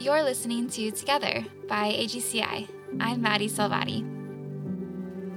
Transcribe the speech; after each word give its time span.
You're 0.00 0.22
listening 0.22 0.70
to 0.70 0.92
Together 0.92 1.44
by 1.68 1.90
AGCI. 1.90 2.68
I'm 3.00 3.20
Maddie 3.20 3.48
Salvati. 3.48 4.04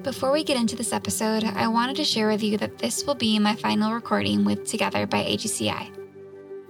Before 0.03 0.31
we 0.31 0.43
get 0.43 0.55
into 0.55 0.75
this 0.75 0.93
episode, 0.93 1.43
I 1.43 1.67
wanted 1.67 1.95
to 1.95 2.03
share 2.03 2.27
with 2.27 2.43
you 2.43 2.59
that 2.59 2.77
this 2.77 3.03
will 3.03 3.15
be 3.15 3.39
my 3.39 3.55
final 3.55 3.91
recording 3.91 4.45
with 4.45 4.67
Together 4.67 5.07
by 5.07 5.23
AGCI. 5.23 5.89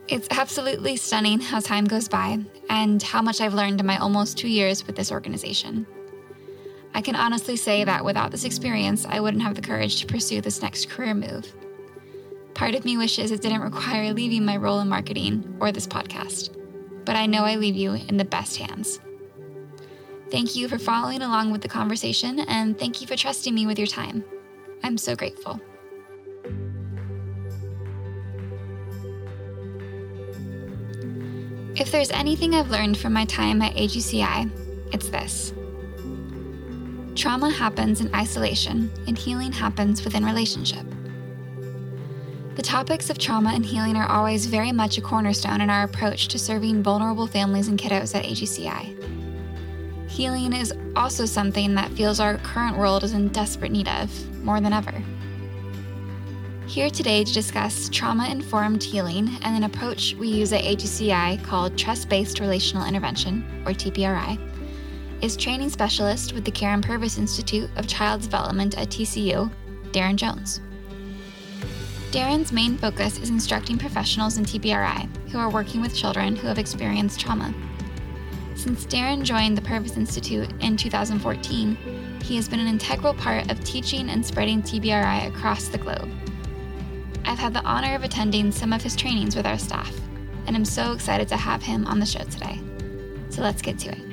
It's 0.07 0.29
absolutely 0.31 0.95
stunning 0.95 1.41
how 1.41 1.59
time 1.59 1.83
goes 1.83 2.07
by 2.07 2.39
and 2.69 3.03
how 3.03 3.21
much 3.21 3.41
I've 3.41 3.53
learned 3.53 3.81
in 3.81 3.85
my 3.85 3.97
almost 3.97 4.37
two 4.37 4.47
years 4.47 4.87
with 4.87 4.95
this 4.95 5.11
organization. 5.11 5.85
I 6.93 7.01
can 7.01 7.17
honestly 7.17 7.57
say 7.57 7.83
that 7.83 8.05
without 8.05 8.31
this 8.31 8.45
experience, 8.45 9.05
I 9.05 9.19
wouldn't 9.19 9.43
have 9.43 9.55
the 9.55 9.61
courage 9.61 9.99
to 9.99 10.07
pursue 10.07 10.39
this 10.39 10.61
next 10.61 10.89
career 10.89 11.13
move. 11.13 11.53
Part 12.53 12.73
of 12.73 12.85
me 12.85 12.95
wishes 12.95 13.31
it 13.31 13.41
didn't 13.41 13.59
require 13.59 14.13
leaving 14.13 14.45
my 14.45 14.55
role 14.55 14.79
in 14.79 14.87
marketing 14.87 15.57
or 15.59 15.73
this 15.73 15.87
podcast, 15.87 16.55
but 17.05 17.15
I 17.15 17.25
know 17.25 17.43
I 17.43 17.55
leave 17.55 17.75
you 17.75 17.93
in 17.93 18.17
the 18.17 18.25
best 18.25 18.57
hands. 18.57 18.99
Thank 20.29 20.55
you 20.55 20.69
for 20.69 20.77
following 20.77 21.21
along 21.21 21.51
with 21.51 21.61
the 21.61 21.67
conversation, 21.67 22.39
and 22.41 22.77
thank 22.79 23.01
you 23.01 23.07
for 23.07 23.17
trusting 23.17 23.53
me 23.53 23.65
with 23.65 23.77
your 23.77 23.87
time. 23.87 24.23
I'm 24.83 24.97
so 24.97 25.15
grateful. 25.15 25.59
If 31.75 31.91
there's 31.91 32.11
anything 32.11 32.55
I've 32.55 32.69
learned 32.69 32.97
from 32.97 33.13
my 33.13 33.25
time 33.25 33.61
at 33.61 33.75
AGCI, 33.75 34.49
it's 34.93 35.09
this. 35.09 35.53
Trauma 37.15 37.49
happens 37.49 38.01
in 38.01 38.13
isolation, 38.15 38.91
and 39.07 39.17
healing 39.17 39.51
happens 39.51 40.03
within 40.03 40.25
relationship. 40.25 40.85
The 42.55 42.61
topics 42.61 43.09
of 43.09 43.17
trauma 43.17 43.51
and 43.53 43.65
healing 43.65 43.95
are 43.95 44.09
always 44.09 44.45
very 44.45 44.73
much 44.73 44.97
a 44.97 45.01
cornerstone 45.01 45.61
in 45.61 45.69
our 45.69 45.83
approach 45.83 46.27
to 46.27 46.37
serving 46.37 46.83
vulnerable 46.83 47.25
families 47.25 47.69
and 47.69 47.79
kiddos 47.79 48.13
at 48.13 48.25
AGCI. 48.25 50.09
Healing 50.09 50.51
is 50.51 50.73
also 50.97 51.25
something 51.25 51.75
that 51.75 51.91
feels 51.93 52.19
our 52.19 52.37
current 52.39 52.77
world 52.77 53.05
is 53.05 53.13
in 53.13 53.29
desperate 53.29 53.71
need 53.71 53.87
of, 53.87 54.43
more 54.43 54.59
than 54.59 54.73
ever. 54.73 54.93
Here 56.67 56.89
today 56.89 57.23
to 57.23 57.33
discuss 57.33 57.87
trauma 57.87 58.27
informed 58.27 58.83
healing 58.83 59.29
and 59.43 59.55
an 59.55 59.63
approach 59.63 60.15
we 60.15 60.27
use 60.27 60.51
at 60.51 60.65
AGCI 60.65 61.41
called 61.45 61.77
Trust 61.77 62.09
Based 62.09 62.41
Relational 62.41 62.85
Intervention, 62.85 63.45
or 63.65 63.71
TBRI, 63.71 64.37
is 65.23 65.37
training 65.37 65.69
specialist 65.69 66.33
with 66.33 66.43
the 66.43 66.51
Karyn 66.51 66.81
Purvis 66.81 67.17
Institute 67.17 67.69
of 67.77 67.87
Child 67.87 68.23
Development 68.23 68.77
at 68.77 68.89
TCU, 68.89 69.49
Darren 69.93 70.17
Jones. 70.17 70.59
Darren's 72.11 72.51
main 72.51 72.77
focus 72.77 73.17
is 73.19 73.29
instructing 73.29 73.77
professionals 73.77 74.37
in 74.37 74.43
TBRI 74.43 75.07
who 75.29 75.39
are 75.39 75.49
working 75.49 75.79
with 75.79 75.95
children 75.95 76.35
who 76.35 76.45
have 76.45 76.59
experienced 76.59 77.21
trauma. 77.21 77.53
Since 78.53 78.85
Darren 78.85 79.23
joined 79.23 79.57
the 79.57 79.61
Purvis 79.61 79.95
Institute 79.95 80.51
in 80.59 80.75
2014, 80.75 82.19
he 82.21 82.35
has 82.35 82.49
been 82.49 82.59
an 82.59 82.67
integral 82.67 83.13
part 83.13 83.49
of 83.49 83.63
teaching 83.63 84.09
and 84.09 84.25
spreading 84.25 84.61
TBRI 84.61 85.29
across 85.29 85.69
the 85.69 85.77
globe. 85.77 86.09
I've 87.23 87.39
had 87.39 87.53
the 87.53 87.63
honor 87.63 87.95
of 87.95 88.03
attending 88.03 88.51
some 88.51 88.73
of 88.73 88.83
his 88.83 88.97
trainings 88.97 89.37
with 89.37 89.45
our 89.45 89.57
staff, 89.57 89.97
and 90.47 90.55
I'm 90.57 90.65
so 90.65 90.91
excited 90.91 91.29
to 91.29 91.37
have 91.37 91.63
him 91.63 91.87
on 91.87 92.01
the 92.01 92.05
show 92.05 92.25
today. 92.25 92.59
So 93.29 93.41
let's 93.41 93.61
get 93.61 93.79
to 93.79 93.89
it. 93.89 94.10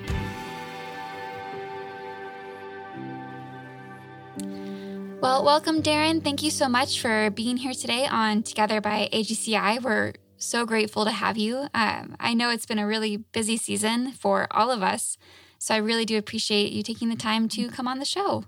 Well, 5.20 5.44
welcome, 5.44 5.82
Darren. 5.82 6.22
Thank 6.22 6.44
you 6.44 6.50
so 6.50 6.68
much 6.68 7.00
for 7.00 7.30
being 7.30 7.56
here 7.56 7.74
today 7.74 8.06
on 8.06 8.44
Together 8.44 8.80
by 8.80 9.08
AGCI. 9.12 9.82
We're 9.82 10.12
so 10.36 10.64
grateful 10.64 11.04
to 11.04 11.10
have 11.10 11.36
you. 11.36 11.66
Um, 11.74 12.14
I 12.20 12.34
know 12.34 12.50
it's 12.50 12.66
been 12.66 12.78
a 12.78 12.86
really 12.86 13.16
busy 13.16 13.56
season 13.56 14.12
for 14.12 14.46
all 14.52 14.70
of 14.70 14.82
us, 14.82 15.18
so 15.58 15.74
I 15.74 15.78
really 15.78 16.04
do 16.04 16.16
appreciate 16.18 16.70
you 16.70 16.84
taking 16.84 17.08
the 17.08 17.16
time 17.16 17.48
to 17.48 17.68
come 17.68 17.88
on 17.88 17.98
the 17.98 18.04
show. 18.04 18.44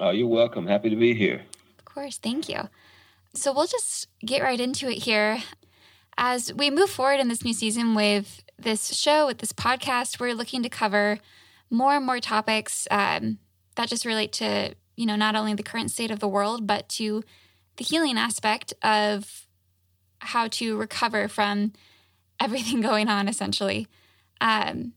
Oh, 0.00 0.10
you're 0.10 0.26
welcome. 0.26 0.66
Happy 0.66 0.88
to 0.88 0.96
be 0.96 1.14
here. 1.14 1.42
Of 1.78 1.84
course. 1.84 2.16
Thank 2.16 2.48
you. 2.48 2.70
So 3.34 3.52
we'll 3.52 3.66
just 3.66 4.08
get 4.24 4.42
right 4.42 4.58
into 4.58 4.88
it 4.88 5.02
here. 5.02 5.42
As 6.16 6.54
we 6.54 6.70
move 6.70 6.88
forward 6.88 7.20
in 7.20 7.28
this 7.28 7.44
new 7.44 7.52
season 7.52 7.94
with 7.94 8.44
this 8.58 8.94
show, 8.96 9.26
with 9.26 9.38
this 9.38 9.52
podcast, 9.52 10.18
we're 10.18 10.34
looking 10.34 10.62
to 10.62 10.68
cover 10.70 11.18
more 11.70 11.96
and 11.96 12.06
more 12.06 12.20
topics 12.20 12.88
um, 12.90 13.38
that 13.76 13.88
just 13.88 14.06
relate 14.06 14.32
to, 14.34 14.74
you 14.96 15.06
know, 15.06 15.16
not 15.16 15.34
only 15.34 15.54
the 15.54 15.62
current 15.62 15.90
state 15.90 16.10
of 16.10 16.20
the 16.20 16.28
world, 16.28 16.66
but 16.66 16.88
to 16.90 17.22
the 17.76 17.84
healing 17.84 18.16
aspect 18.16 18.72
of 18.82 19.46
how 20.20 20.48
to 20.48 20.76
recover 20.76 21.28
from 21.28 21.72
everything 22.40 22.80
going 22.82 23.08
on, 23.08 23.28
essentially. 23.28 23.88
Um, 24.40 24.92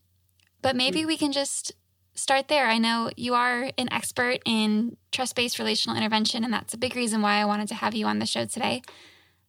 but 0.61 0.75
maybe 0.75 1.05
we 1.05 1.17
can 1.17 1.31
just 1.31 1.71
start 2.15 2.47
there. 2.47 2.67
I 2.67 2.77
know 2.77 3.11
you 3.15 3.35
are 3.35 3.69
an 3.77 3.91
expert 3.91 4.39
in 4.45 4.97
trust 5.11 5.35
based 5.35 5.59
relational 5.59 5.97
intervention, 5.97 6.43
and 6.43 6.53
that's 6.53 6.73
a 6.73 6.77
big 6.77 6.95
reason 6.95 7.21
why 7.21 7.35
I 7.35 7.45
wanted 7.45 7.67
to 7.69 7.75
have 7.75 7.93
you 7.93 8.05
on 8.05 8.19
the 8.19 8.25
show 8.25 8.45
today. 8.45 8.81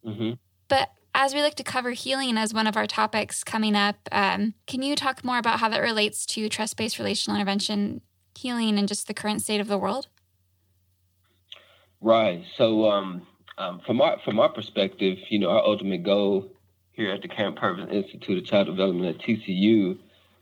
Mm-hmm. 0.05 0.33
But 0.69 0.91
as 1.15 1.35
we 1.35 1.43
like 1.43 1.57
to 1.57 1.65
cover 1.65 1.91
healing 1.91 2.37
as 2.37 2.55
one 2.55 2.67
of 2.67 2.77
our 2.77 2.87
topics 2.87 3.43
coming 3.43 3.75
up, 3.75 3.97
um, 4.13 4.55
can 4.67 4.83
you 4.83 4.95
talk 4.95 5.25
more 5.25 5.39
about 5.39 5.59
how 5.59 5.69
that 5.71 5.81
relates 5.81 6.27
to 6.27 6.49
trust 6.49 6.77
based 6.77 6.99
relational 6.99 7.37
intervention, 7.37 8.03
healing, 8.37 8.79
and 8.79 8.87
just 8.87 9.07
the 9.07 9.15
current 9.15 9.43
state 9.43 9.61
of 9.61 9.69
the 9.69 9.79
world? 9.79 10.09
Right. 12.01 12.45
So, 12.57 12.91
um, 12.91 13.27
um, 13.57 13.81
from 13.85 14.01
our 14.01 14.19
from 14.25 14.39
our 14.39 14.49
perspective, 14.49 15.19
you 15.29 15.39
know, 15.39 15.51
our 15.51 15.65
ultimate 15.65 16.05
goal 16.05 16.51
here 16.93 17.11
at 17.11 17.23
the 17.23 17.29
Karyn 17.29 17.57
Purvis 17.57 17.89
Institute 17.91 18.39
of 18.39 18.45
Child 18.45 18.67
Development 18.67 19.17
at 19.17 19.27
TCU 19.27 19.99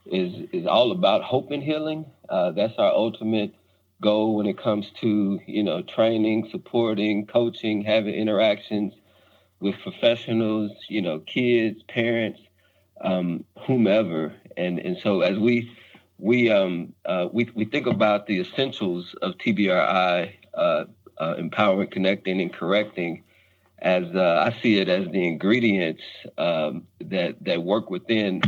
is 0.07 0.49
is 0.53 0.67
all 0.67 0.93
about 0.93 1.23
hope 1.23 1.51
and 1.51 1.63
healing. 1.63 2.05
Uh, 2.29 2.51
that's 2.51 2.75
our 2.79 2.93
ultimate 2.93 3.55
goal 4.03 4.37
when 4.37 4.47
it 4.47 4.59
comes 4.59 4.91
to 5.01 5.41
you 5.47 5.63
know 5.63 5.83
training, 5.83 6.49
supporting, 6.51 7.27
coaching, 7.27 7.83
having 7.83 8.15
interactions 8.15 8.93
with 9.61 9.75
professionals, 9.83 10.73
you 10.89 11.01
know, 11.01 11.21
kids, 11.21 11.83
parents, 11.89 12.41
um, 13.01 13.45
whomever. 13.67 14.35
And 14.57 14.79
and 14.79 14.99
so 15.03 15.23
as 15.23 15.39
we 15.39 15.71
we 16.19 16.51
um 16.51 16.93
uh, 17.05 17.29
we 17.33 17.51
we 17.55 17.65
think 17.65 17.87
about 17.87 18.27
the 18.27 18.41
essentials 18.41 19.15
of 19.23 19.39
TBRI 19.39 20.35
uh, 20.55 20.85
uh, 21.19 21.35
empowering, 21.39 21.89
connecting, 21.89 22.41
and 22.41 22.53
correcting 22.53 23.23
as 23.79 24.05
uh, 24.15 24.51
I 24.51 24.61
see 24.63 24.79
it 24.79 24.89
as 24.89 25.07
the 25.09 25.27
ingredients 25.27 26.03
um, 26.39 26.87
that 27.01 27.37
that 27.45 27.63
work 27.63 27.91
within 27.91 28.43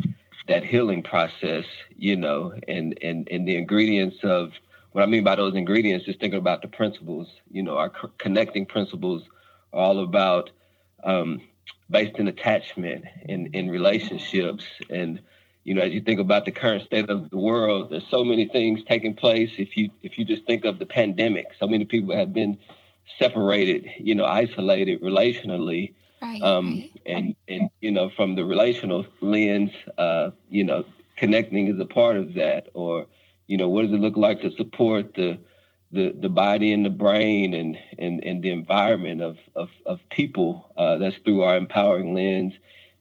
that 0.49 0.65
healing 0.65 1.03
process, 1.03 1.65
you 1.97 2.17
know, 2.17 2.55
and 2.67 2.99
and 3.03 3.28
and 3.31 3.47
the 3.47 3.57
ingredients 3.57 4.17
of 4.23 4.53
what 4.93 5.03
I 5.03 5.07
mean 5.07 5.25
by 5.25 5.37
those 5.37 5.55
ingredients 5.55 6.09
is 6.09 6.17
thinking 6.17 6.39
about 6.39 6.62
the 6.62 6.69
principles. 6.69 7.28
You 7.51 7.62
know, 7.62 7.77
our 7.77 7.91
connecting 8.19 8.65
principles 8.65 9.23
are 9.73 9.81
all 9.81 10.03
about 10.03 10.51
um, 11.05 11.43
based 11.91 12.19
in 12.19 12.28
attachment 12.28 13.05
in 13.27 13.49
in 13.55 13.71
relationships 13.71 14.65
and 14.89 15.21
you 15.69 15.75
know, 15.75 15.83
as 15.83 15.93
you 15.93 16.01
think 16.01 16.19
about 16.19 16.47
the 16.47 16.51
current 16.51 16.83
state 16.87 17.11
of 17.11 17.29
the 17.29 17.37
world, 17.37 17.91
there's 17.91 18.09
so 18.11 18.25
many 18.25 18.49
things 18.49 18.81
taking 18.89 19.15
place. 19.15 19.51
If 19.59 19.77
you 19.77 19.91
if 20.03 20.17
you 20.17 20.25
just 20.25 20.47
think 20.47 20.65
of 20.65 20.79
the 20.79 20.87
pandemic, 20.87 21.49
so 21.61 21.67
many 21.69 21.84
people 21.84 22.17
have 22.17 22.33
been 22.33 22.56
separated, 23.19 23.87
you 23.99 24.15
know, 24.15 24.25
isolated 24.25 25.03
relationally. 25.03 25.93
Right, 26.23 26.41
um. 26.41 26.89
And 27.05 27.37
and 27.49 27.69
you 27.83 27.91
know, 27.91 28.09
from 28.17 28.34
the 28.34 28.47
relational 28.47 29.05
lens, 29.21 29.73
uh, 29.99 30.31
you 30.49 30.65
know, 30.65 30.87
connecting 31.17 31.67
is 31.67 31.78
a 31.78 31.84
part 31.84 32.17
of 32.17 32.33
that. 32.33 32.69
Or, 32.73 33.05
you 33.47 33.59
know, 33.59 33.69
what 33.69 33.83
does 33.83 33.93
it 33.93 34.01
look 34.01 34.17
like 34.17 34.41
to 34.41 34.51
support 34.53 35.12
the 35.17 35.39
the, 35.93 36.15
the 36.19 36.31
body 36.31 36.73
and 36.73 36.84
the 36.84 36.91
brain 36.91 37.53
and, 37.53 37.78
and, 37.99 38.23
and 38.23 38.43
the 38.43 38.51
environment 38.51 39.23
of, 39.23 39.39
of, 39.55 39.71
of 39.87 40.01
people 40.10 40.71
uh, 40.77 40.98
that's 40.98 41.16
through 41.25 41.41
our 41.42 41.57
empowering 41.57 42.13
lens 42.13 42.53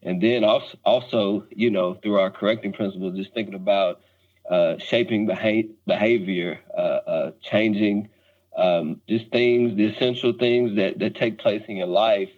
and 0.04 0.22
then 0.22 0.44
also, 0.44 0.78
also 0.86 1.46
you 1.50 1.70
know, 1.70 1.96
through 1.96 2.20
our 2.20 2.32
correcting 2.32 2.74
principles, 2.74 3.16
just 3.16 3.34
thinking 3.34 3.56
about 3.56 4.02
uh, 4.50 4.78
shaping 4.78 5.26
beha- 5.26 5.70
behavior, 5.86 6.60
uh, 6.78 6.82
uh, 6.82 7.32
changing 7.42 8.10
um, 8.56 9.02
just 9.08 9.30
things, 9.32 9.76
the 9.78 9.86
essential 9.86 10.34
things 10.34 10.76
that, 10.78 11.00
that 11.00 11.16
take 11.16 11.38
place 11.38 11.64
in 11.68 11.78
your 11.78 11.88
life. 11.88 12.30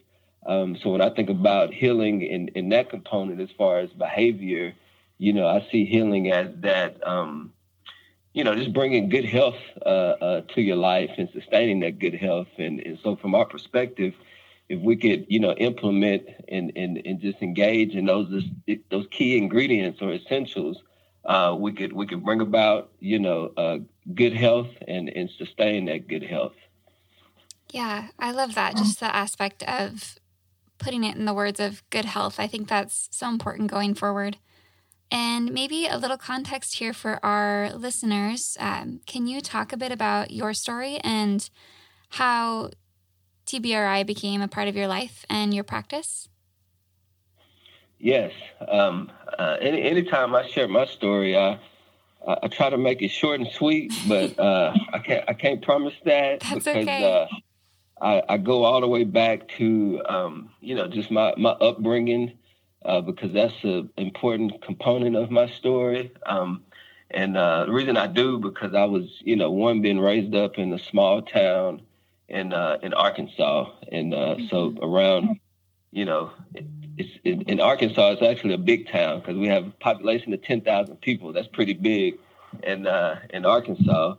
Um, 0.45 0.77
so 0.81 0.89
when 0.89 1.01
I 1.01 1.09
think 1.09 1.29
about 1.29 1.73
healing 1.73 2.21
in, 2.21 2.49
in 2.49 2.69
that 2.69 2.89
component, 2.89 3.39
as 3.39 3.49
far 3.57 3.79
as 3.79 3.89
behavior, 3.91 4.73
you 5.17 5.33
know, 5.33 5.47
I 5.47 5.67
see 5.71 5.85
healing 5.85 6.31
as 6.31 6.49
that, 6.57 7.05
um, 7.07 7.53
you 8.33 8.43
know, 8.43 8.55
just 8.55 8.73
bringing 8.73 9.09
good 9.09 9.25
health 9.25 9.57
uh, 9.85 9.89
uh, 9.89 10.41
to 10.55 10.61
your 10.61 10.77
life 10.77 11.11
and 11.17 11.29
sustaining 11.33 11.81
that 11.81 11.99
good 11.99 12.15
health. 12.15 12.47
And, 12.57 12.79
and 12.79 12.97
so 13.03 13.15
from 13.15 13.35
our 13.35 13.45
perspective, 13.45 14.13
if 14.69 14.79
we 14.79 14.95
could, 14.95 15.25
you 15.27 15.39
know, 15.39 15.53
implement 15.53 16.23
and, 16.47 16.71
and, 16.75 17.01
and 17.03 17.19
just 17.19 17.41
engage 17.41 17.95
in 17.95 18.05
those 18.05 18.27
those 18.91 19.07
key 19.11 19.35
ingredients 19.35 19.99
or 20.01 20.13
essentials, 20.13 20.77
uh, 21.25 21.55
we 21.57 21.73
could 21.73 21.91
we 21.91 22.05
could 22.05 22.23
bring 22.23 22.39
about, 22.39 22.91
you 22.99 23.19
know, 23.19 23.51
uh, 23.57 23.79
good 24.13 24.33
health 24.33 24.69
and, 24.87 25.09
and 25.09 25.29
sustain 25.37 25.85
that 25.85 26.07
good 26.07 26.23
health. 26.23 26.53
Yeah, 27.71 28.07
I 28.17 28.31
love 28.31 28.55
that. 28.55 28.77
Just 28.77 28.99
the 28.99 29.13
aspect 29.13 29.63
of 29.63 30.17
putting 30.77 31.03
it 31.03 31.15
in 31.15 31.25
the 31.25 31.33
words 31.33 31.59
of 31.59 31.87
good 31.89 32.05
health. 32.05 32.39
I 32.39 32.47
think 32.47 32.67
that's 32.67 33.09
so 33.11 33.27
important 33.27 33.69
going 33.69 33.93
forward. 33.93 34.37
And 35.11 35.51
maybe 35.51 35.87
a 35.87 35.97
little 35.97 36.17
context 36.17 36.75
here 36.75 36.93
for 36.93 37.23
our 37.25 37.71
listeners. 37.73 38.55
Um, 38.59 39.01
can 39.07 39.27
you 39.27 39.41
talk 39.41 39.73
a 39.73 39.77
bit 39.77 39.91
about 39.91 40.31
your 40.31 40.53
story 40.53 40.99
and 41.03 41.47
how 42.11 42.69
TBRI 43.49 44.05
became 44.05 44.41
a 44.41 44.47
part 44.47 44.67
of 44.67 44.75
your 44.75 44.87
life 44.87 45.25
and 45.27 45.53
your 45.53 45.63
practice? 45.63 46.29
Yes. 47.97 48.31
Um, 48.67 49.11
uh, 49.39 49.57
any 49.59 49.81
anytime 49.81 50.35
I 50.35 50.47
share 50.47 50.67
my 50.67 50.85
story, 50.85 51.35
I 51.35 51.59
I 52.27 52.47
try 52.47 52.69
to 52.69 52.77
make 52.77 53.01
it 53.01 53.09
short 53.09 53.39
and 53.39 53.49
sweet, 53.49 53.91
but 54.07 54.37
uh, 54.39 54.73
I 54.93 54.99
can't 54.99 55.23
I 55.27 55.33
can't 55.33 55.61
promise 55.63 55.95
that 56.05 56.41
That's 56.41 56.65
because 56.65 56.83
okay. 56.83 57.03
uh, 57.03 57.25
I, 58.01 58.23
I, 58.29 58.37
go 58.37 58.63
all 58.63 58.79
the 58.81 58.87
way 58.87 59.03
back 59.03 59.47
to 59.57 60.01
um, 60.07 60.51
you 60.61 60.75
know 60.75 60.87
just 60.87 61.09
my 61.09 61.33
my 61.35 61.51
upbringing 61.51 62.37
uh, 62.85 63.01
because 63.01 63.33
that's 63.33 63.63
an 63.63 63.89
important 63.97 64.61
component 64.61 65.15
of 65.15 65.31
my 65.31 65.49
story. 65.49 66.11
Um, 66.25 66.63
and 67.11 67.35
uh, 67.35 67.65
the 67.65 67.71
reason 67.71 67.97
I 67.97 68.05
do 68.05 68.37
because 68.37 68.75
I 68.75 68.85
was 68.85 69.05
you 69.21 69.35
know 69.35 69.51
one 69.51 69.81
being 69.81 69.99
raised 69.99 70.35
up 70.35 70.59
in 70.59 70.71
a 70.71 70.79
small 70.79 71.23
town 71.23 71.81
in 72.29 72.53
uh, 72.53 72.77
in 72.81 72.93
Arkansas, 72.93 73.71
and 73.91 74.13
mm-hmm. 74.13 74.47
so 74.47 74.75
around 74.81 75.39
you 75.91 76.05
know 76.05 76.31
it's 76.99 77.09
in, 77.23 77.41
in 77.43 77.59
Arkansas. 77.59 78.11
It's 78.11 78.21
actually 78.21 78.53
a 78.53 78.59
big 78.59 78.89
town 78.89 79.19
because 79.19 79.37
we 79.37 79.47
have 79.47 79.67
a 79.67 79.71
population 79.71 80.33
of 80.33 80.41
ten 80.43 80.61
thousand 80.61 80.97
people. 80.97 81.33
That's 81.33 81.47
pretty 81.47 81.73
big, 81.73 82.19
in 82.63 82.85
uh, 82.85 83.19
in 83.31 83.45
Arkansas. 83.45 84.15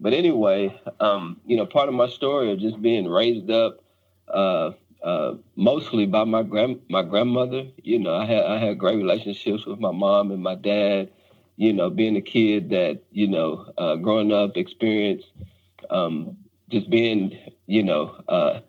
But 0.00 0.12
anyway, 0.12 0.78
um, 1.00 1.40
you 1.46 1.56
know, 1.56 1.64
part 1.64 1.88
of 1.88 1.94
my 1.94 2.08
story 2.08 2.52
of 2.52 2.58
just 2.58 2.82
being 2.82 3.08
raised 3.08 3.50
up, 3.50 3.82
uh, 4.28 4.72
uh, 5.02 5.34
mostly 5.56 6.06
by 6.06 6.24
my 6.24 6.42
grand 6.42 6.80
my 6.90 7.02
grandmother. 7.02 7.66
You 7.82 8.00
know, 8.00 8.14
I 8.14 8.26
had 8.26 8.44
I 8.44 8.58
had 8.58 8.78
great 8.78 8.96
relationships 8.96 9.64
with 9.64 9.78
my 9.78 9.92
mom 9.92 10.30
and 10.30 10.42
my 10.42 10.56
dad. 10.56 11.10
You 11.56 11.72
know, 11.72 11.88
being 11.88 12.16
a 12.16 12.20
kid 12.20 12.70
that 12.70 13.00
you 13.12 13.28
know, 13.28 13.72
uh, 13.78 13.94
growing 13.96 14.32
up, 14.32 14.56
experienced 14.56 15.28
um, 15.88 16.36
just 16.74 16.90
being, 16.90 17.38
you 17.66 17.82
know 17.82 18.14
uh, 18.28 18.60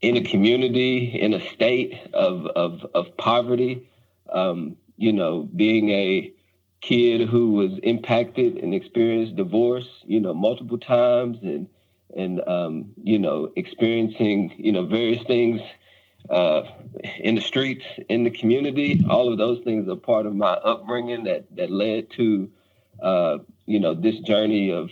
in 0.00 0.16
a 0.16 0.22
community, 0.22 1.20
in 1.20 1.34
a 1.34 1.40
state 1.50 1.94
of 2.12 2.46
of, 2.46 2.86
of 2.94 3.16
poverty, 3.16 3.88
um, 4.32 4.76
you 4.96 5.12
know, 5.12 5.48
being 5.54 5.90
a 5.90 6.32
kid 6.80 7.28
who 7.28 7.52
was 7.52 7.78
impacted 7.82 8.56
and 8.56 8.74
experienced 8.74 9.36
divorce, 9.36 9.88
you 10.06 10.20
know, 10.20 10.32
multiple 10.32 10.78
times, 10.78 11.38
and 11.42 11.68
and 12.16 12.46
um, 12.48 12.92
you 13.02 13.18
know, 13.18 13.50
experiencing 13.56 14.54
you 14.56 14.72
know 14.72 14.86
various 14.86 15.22
things 15.24 15.60
uh, 16.30 16.62
in 17.18 17.34
the 17.34 17.40
streets, 17.40 17.84
in 18.08 18.24
the 18.24 18.30
community. 18.30 19.04
All 19.08 19.30
of 19.30 19.38
those 19.38 19.62
things 19.64 19.88
are 19.88 19.96
part 19.96 20.26
of 20.26 20.34
my 20.34 20.52
upbringing 20.52 21.24
that 21.24 21.44
that 21.56 21.70
led 21.70 22.10
to 22.12 22.50
uh, 23.02 23.38
you 23.66 23.80
know 23.80 23.94
this 23.94 24.18
journey 24.20 24.70
of 24.70 24.90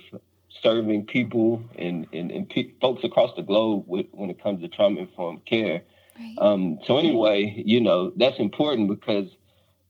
serving 0.63 1.07
people 1.07 1.63
and, 1.77 2.07
and, 2.13 2.31
and 2.31 2.49
pe- 2.49 2.73
folks 2.81 3.05
across 3.05 3.35
the 3.37 3.43
globe 3.43 3.85
with, 3.87 4.07
when 4.13 4.31
it 4.31 4.43
comes 4.43 4.61
to 4.63 4.69
trauma 4.69 5.01
informed 5.01 5.45
care. 5.45 5.83
Right. 6.19 6.35
Um, 6.39 6.79
so 6.85 6.99
anyway, 6.99 7.63
you 7.65 7.81
know 7.81 8.13
that's 8.17 8.39
important 8.39 8.89
because 8.89 9.29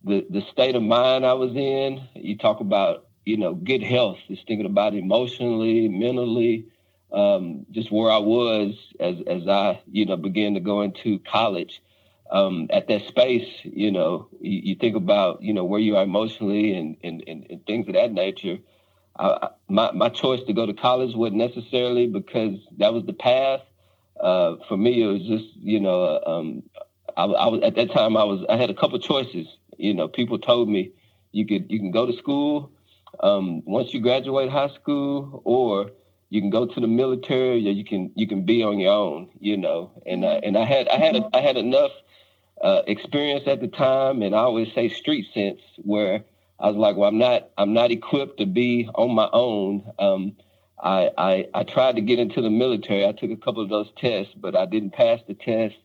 the 0.04 0.26
the 0.28 0.42
state 0.52 0.74
of 0.74 0.82
mind 0.82 1.24
I 1.24 1.32
was 1.32 1.54
in. 1.54 2.02
You 2.14 2.36
talk 2.36 2.60
about 2.60 3.06
you 3.24 3.36
know 3.36 3.54
good 3.54 3.82
health, 3.82 4.18
just 4.28 4.46
thinking 4.46 4.66
about 4.66 4.94
emotionally, 4.94 5.88
mentally, 5.88 6.66
um, 7.12 7.66
just 7.70 7.90
where 7.90 8.10
I 8.10 8.18
was 8.18 8.74
as 9.00 9.16
as 9.26 9.48
I 9.48 9.80
you 9.90 10.06
know 10.06 10.16
began 10.16 10.54
to 10.54 10.60
go 10.60 10.82
into 10.82 11.18
college. 11.20 11.82
Um, 12.30 12.66
at 12.68 12.88
that 12.88 13.06
space, 13.06 13.48
you 13.62 13.90
know, 13.90 14.28
you, 14.38 14.60
you, 14.64 14.74
think 14.74 14.96
about 14.96 15.40
you 15.40 15.54
know 15.54 15.64
where 15.64 15.80
you 15.80 15.96
are 15.96 16.02
emotionally 16.02 16.74
and 16.74 16.98
and, 17.02 17.24
and, 17.26 17.46
and 17.48 17.64
things 17.64 17.88
of 17.88 17.94
that 17.94 18.12
nature. 18.12 18.58
I, 19.18 19.48
my 19.68 19.90
my 19.92 20.08
choice 20.08 20.42
to 20.44 20.52
go 20.52 20.66
to 20.66 20.74
college 20.74 21.14
wasn't 21.14 21.38
necessarily 21.38 22.06
because 22.06 22.58
that 22.78 22.92
was 22.92 23.04
the 23.04 23.12
path. 23.12 23.60
Uh, 24.20 24.56
for 24.68 24.76
me, 24.76 25.02
it 25.02 25.06
was 25.06 25.22
just 25.22 25.56
you 25.56 25.80
know, 25.80 26.20
um, 26.26 26.62
I, 27.16 27.24
I, 27.24 27.48
was 27.48 27.62
at 27.62 27.74
that 27.76 27.92
time 27.92 28.16
I 28.16 28.24
was 28.24 28.44
I 28.48 28.56
had 28.56 28.70
a 28.70 28.74
couple 28.74 28.98
choices. 28.98 29.46
You 29.76 29.94
know, 29.94 30.08
people 30.08 30.38
told 30.38 30.68
me 30.68 30.92
you 31.32 31.46
could 31.46 31.70
you 31.70 31.78
can 31.78 31.90
go 31.90 32.06
to 32.06 32.16
school 32.16 32.70
um, 33.20 33.62
once 33.64 33.92
you 33.92 34.00
graduate 34.00 34.50
high 34.50 34.68
school, 34.68 35.42
or 35.44 35.90
you 36.30 36.40
can 36.40 36.50
go 36.50 36.66
to 36.66 36.80
the 36.80 36.86
military, 36.86 37.66
or 37.66 37.72
you 37.72 37.84
can 37.84 38.12
you 38.14 38.26
can 38.26 38.44
be 38.44 38.62
on 38.62 38.78
your 38.78 38.92
own. 38.92 39.28
You 39.40 39.56
know, 39.56 39.90
and 40.06 40.24
uh, 40.24 40.40
and 40.42 40.56
I 40.56 40.64
had 40.64 40.88
I 40.88 40.96
had 40.96 41.16
a, 41.16 41.28
I 41.34 41.40
had 41.40 41.56
enough 41.56 41.92
uh, 42.62 42.82
experience 42.86 43.44
at 43.46 43.60
the 43.60 43.68
time, 43.68 44.22
and 44.22 44.34
I 44.34 44.38
always 44.38 44.72
say 44.74 44.88
street 44.88 45.26
sense 45.34 45.60
where 45.78 46.24
I 46.60 46.68
was 46.68 46.76
like, 46.76 46.96
well, 46.96 47.08
I'm 47.08 47.18
not, 47.18 47.50
I'm 47.56 47.72
not 47.72 47.90
equipped 47.90 48.38
to 48.38 48.46
be 48.46 48.88
on 48.94 49.14
my 49.14 49.28
own. 49.32 49.92
Um, 49.98 50.36
I, 50.82 51.10
I, 51.16 51.48
I 51.54 51.62
tried 51.64 51.96
to 51.96 52.02
get 52.02 52.18
into 52.18 52.40
the 52.40 52.50
military. 52.50 53.06
I 53.06 53.12
took 53.12 53.30
a 53.30 53.36
couple 53.36 53.62
of 53.62 53.68
those 53.68 53.88
tests, 53.96 54.32
but 54.36 54.56
I 54.56 54.66
didn't 54.66 54.90
pass 54.90 55.20
the 55.26 55.34
test 55.34 55.76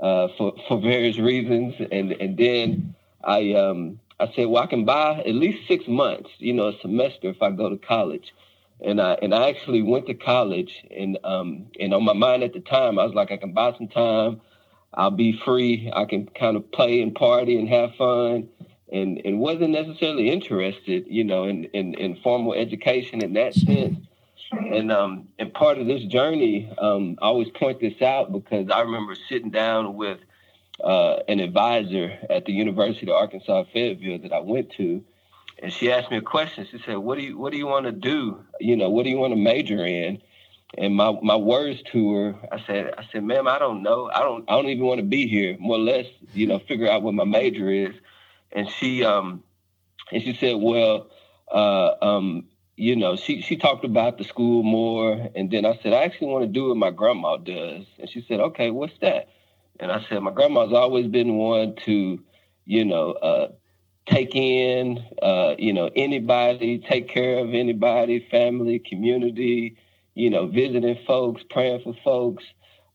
uh, 0.00 0.28
for 0.36 0.54
for 0.68 0.80
various 0.80 1.18
reasons. 1.18 1.74
And 1.92 2.12
and 2.12 2.36
then 2.36 2.94
I 3.22 3.52
um, 3.52 4.00
I 4.18 4.32
said, 4.34 4.46
well, 4.46 4.62
I 4.62 4.66
can 4.66 4.84
buy 4.84 5.20
at 5.20 5.34
least 5.34 5.66
six 5.68 5.86
months, 5.86 6.30
you 6.38 6.52
know, 6.52 6.68
a 6.68 6.78
semester 6.80 7.28
if 7.28 7.42
I 7.42 7.50
go 7.50 7.68
to 7.68 7.76
college. 7.76 8.34
And 8.84 9.00
I 9.00 9.14
and 9.22 9.34
I 9.34 9.48
actually 9.48 9.82
went 9.82 10.06
to 10.08 10.14
college, 10.14 10.84
and 10.90 11.18
um, 11.24 11.66
and 11.78 11.94
on 11.94 12.04
my 12.04 12.12
mind 12.12 12.42
at 12.42 12.52
the 12.52 12.60
time, 12.60 12.98
I 12.98 13.04
was 13.04 13.14
like, 13.14 13.30
I 13.30 13.36
can 13.36 13.52
buy 13.52 13.72
some 13.78 13.88
time. 13.88 14.40
I'll 14.92 15.10
be 15.10 15.40
free. 15.44 15.90
I 15.94 16.04
can 16.04 16.26
kind 16.26 16.56
of 16.56 16.70
play 16.70 17.00
and 17.00 17.14
party 17.14 17.58
and 17.58 17.68
have 17.68 17.94
fun 17.96 18.48
and 18.94 19.20
and 19.24 19.40
wasn't 19.40 19.70
necessarily 19.70 20.30
interested, 20.30 21.06
you 21.08 21.24
know, 21.24 21.44
in 21.44 21.64
in, 21.64 21.94
in 21.94 22.16
formal 22.22 22.54
education 22.54 23.22
in 23.22 23.34
that 23.34 23.54
sense. 23.54 23.98
And 24.52 24.92
um 24.92 25.28
and 25.38 25.52
part 25.52 25.78
of 25.78 25.86
this 25.86 26.04
journey, 26.04 26.72
um, 26.78 27.18
I 27.20 27.26
always 27.26 27.50
point 27.50 27.80
this 27.80 28.00
out 28.00 28.32
because 28.32 28.70
I 28.70 28.80
remember 28.82 29.16
sitting 29.28 29.50
down 29.50 29.96
with 29.96 30.20
uh, 30.82 31.16
an 31.28 31.40
advisor 31.40 32.18
at 32.30 32.44
the 32.44 32.52
University 32.52 33.06
of 33.06 33.16
Arkansas 33.16 33.64
Fayetteville 33.72 34.18
that 34.20 34.32
I 34.32 34.40
went 34.40 34.70
to, 34.72 35.04
and 35.60 35.72
she 35.72 35.90
asked 35.90 36.10
me 36.10 36.18
a 36.18 36.22
question. 36.22 36.66
She 36.70 36.78
said, 36.86 36.96
"What 36.98 37.18
do 37.18 37.24
you 37.24 37.36
What 37.36 37.52
do 37.52 37.58
you 37.58 37.66
want 37.66 37.86
to 37.86 37.92
do? 37.92 38.44
You 38.60 38.76
know, 38.76 38.90
what 38.90 39.04
do 39.04 39.10
you 39.10 39.18
want 39.18 39.32
to 39.32 39.38
major 39.38 39.84
in?" 39.84 40.22
And 40.76 40.96
my, 40.96 41.16
my 41.22 41.36
words 41.36 41.80
to 41.92 42.12
her, 42.14 42.34
I 42.50 42.60
said, 42.66 42.94
I 42.98 43.06
said, 43.12 43.22
ma'am, 43.22 43.46
I 43.46 43.60
don't 43.60 43.84
know. 43.84 44.10
I 44.12 44.20
don't 44.20 44.44
I 44.48 44.56
don't 44.56 44.66
even 44.66 44.84
want 44.84 44.98
to 44.98 45.06
be 45.06 45.28
here. 45.28 45.56
More 45.60 45.76
or 45.76 45.80
less, 45.80 46.06
you 46.32 46.48
know, 46.48 46.58
figure 46.58 46.90
out 46.90 47.02
what 47.02 47.14
my 47.14 47.22
major 47.22 47.70
is 47.70 47.94
and 48.54 48.68
she 48.68 49.04
um 49.04 49.42
and 50.12 50.22
she 50.22 50.34
said, 50.34 50.56
well, 50.56 51.10
uh, 51.52 51.94
um, 52.02 52.46
you 52.76 52.96
know, 52.96 53.16
she 53.16 53.42
she 53.42 53.56
talked 53.56 53.84
about 53.84 54.18
the 54.18 54.24
school 54.24 54.62
more, 54.62 55.28
and 55.34 55.50
then 55.50 55.64
I 55.64 55.78
said, 55.82 55.92
I 55.92 56.04
actually 56.04 56.28
want 56.28 56.44
to 56.44 56.48
do 56.48 56.68
what 56.68 56.76
my 56.76 56.90
grandma 56.90 57.36
does, 57.36 57.86
and 57.98 58.08
she 58.08 58.24
said, 58.26 58.40
okay, 58.40 58.70
what's 58.70 58.98
that? 59.00 59.28
And 59.80 59.90
I 59.90 60.04
said, 60.08 60.20
my 60.22 60.30
grandma's 60.32 60.72
always 60.72 61.06
been 61.08 61.36
one 61.36 61.76
to, 61.84 62.22
you 62.64 62.84
know, 62.84 63.12
uh, 63.12 63.48
take 64.06 64.34
in, 64.36 65.04
uh, 65.22 65.54
you 65.58 65.72
know, 65.72 65.90
anybody, 65.96 66.78
take 66.78 67.08
care 67.08 67.38
of 67.38 67.54
anybody, 67.54 68.26
family, 68.30 68.78
community, 68.78 69.76
you 70.14 70.30
know, 70.30 70.46
visiting 70.46 70.98
folks, 71.06 71.42
praying 71.50 71.80
for 71.82 71.94
folks 72.04 72.44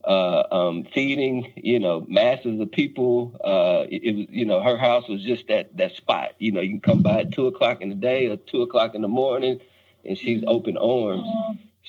uh, 0.04 0.44
um, 0.52 0.86
feeding, 0.94 1.52
you 1.56 1.80
know, 1.80 2.06
masses 2.08 2.60
of 2.60 2.72
people. 2.72 3.36
Uh, 3.44 3.86
it, 3.90 4.16
was, 4.16 4.26
you 4.30 4.46
know, 4.46 4.62
her 4.62 4.78
house 4.78 5.08
was 5.08 5.24
just 5.24 5.48
that 5.48 5.76
that 5.78 5.96
spot. 5.96 6.32
You 6.40 6.52
know, 6.52 6.62
you 6.62 6.80
can 6.80 6.82
come 6.82 7.02
by 7.02 7.22
at 7.22 7.32
two 7.32 7.48
o'clock 7.48 7.82
in 7.82 7.90
the 7.90 7.96
day 7.96 8.28
or 8.28 8.38
two 8.38 8.62
o'clock 8.62 8.96
in 8.96 9.02
the 9.02 9.08
morning, 9.08 9.60
and 10.06 10.18
she's 10.18 10.44
open 10.48 10.78
arms. 10.78 11.28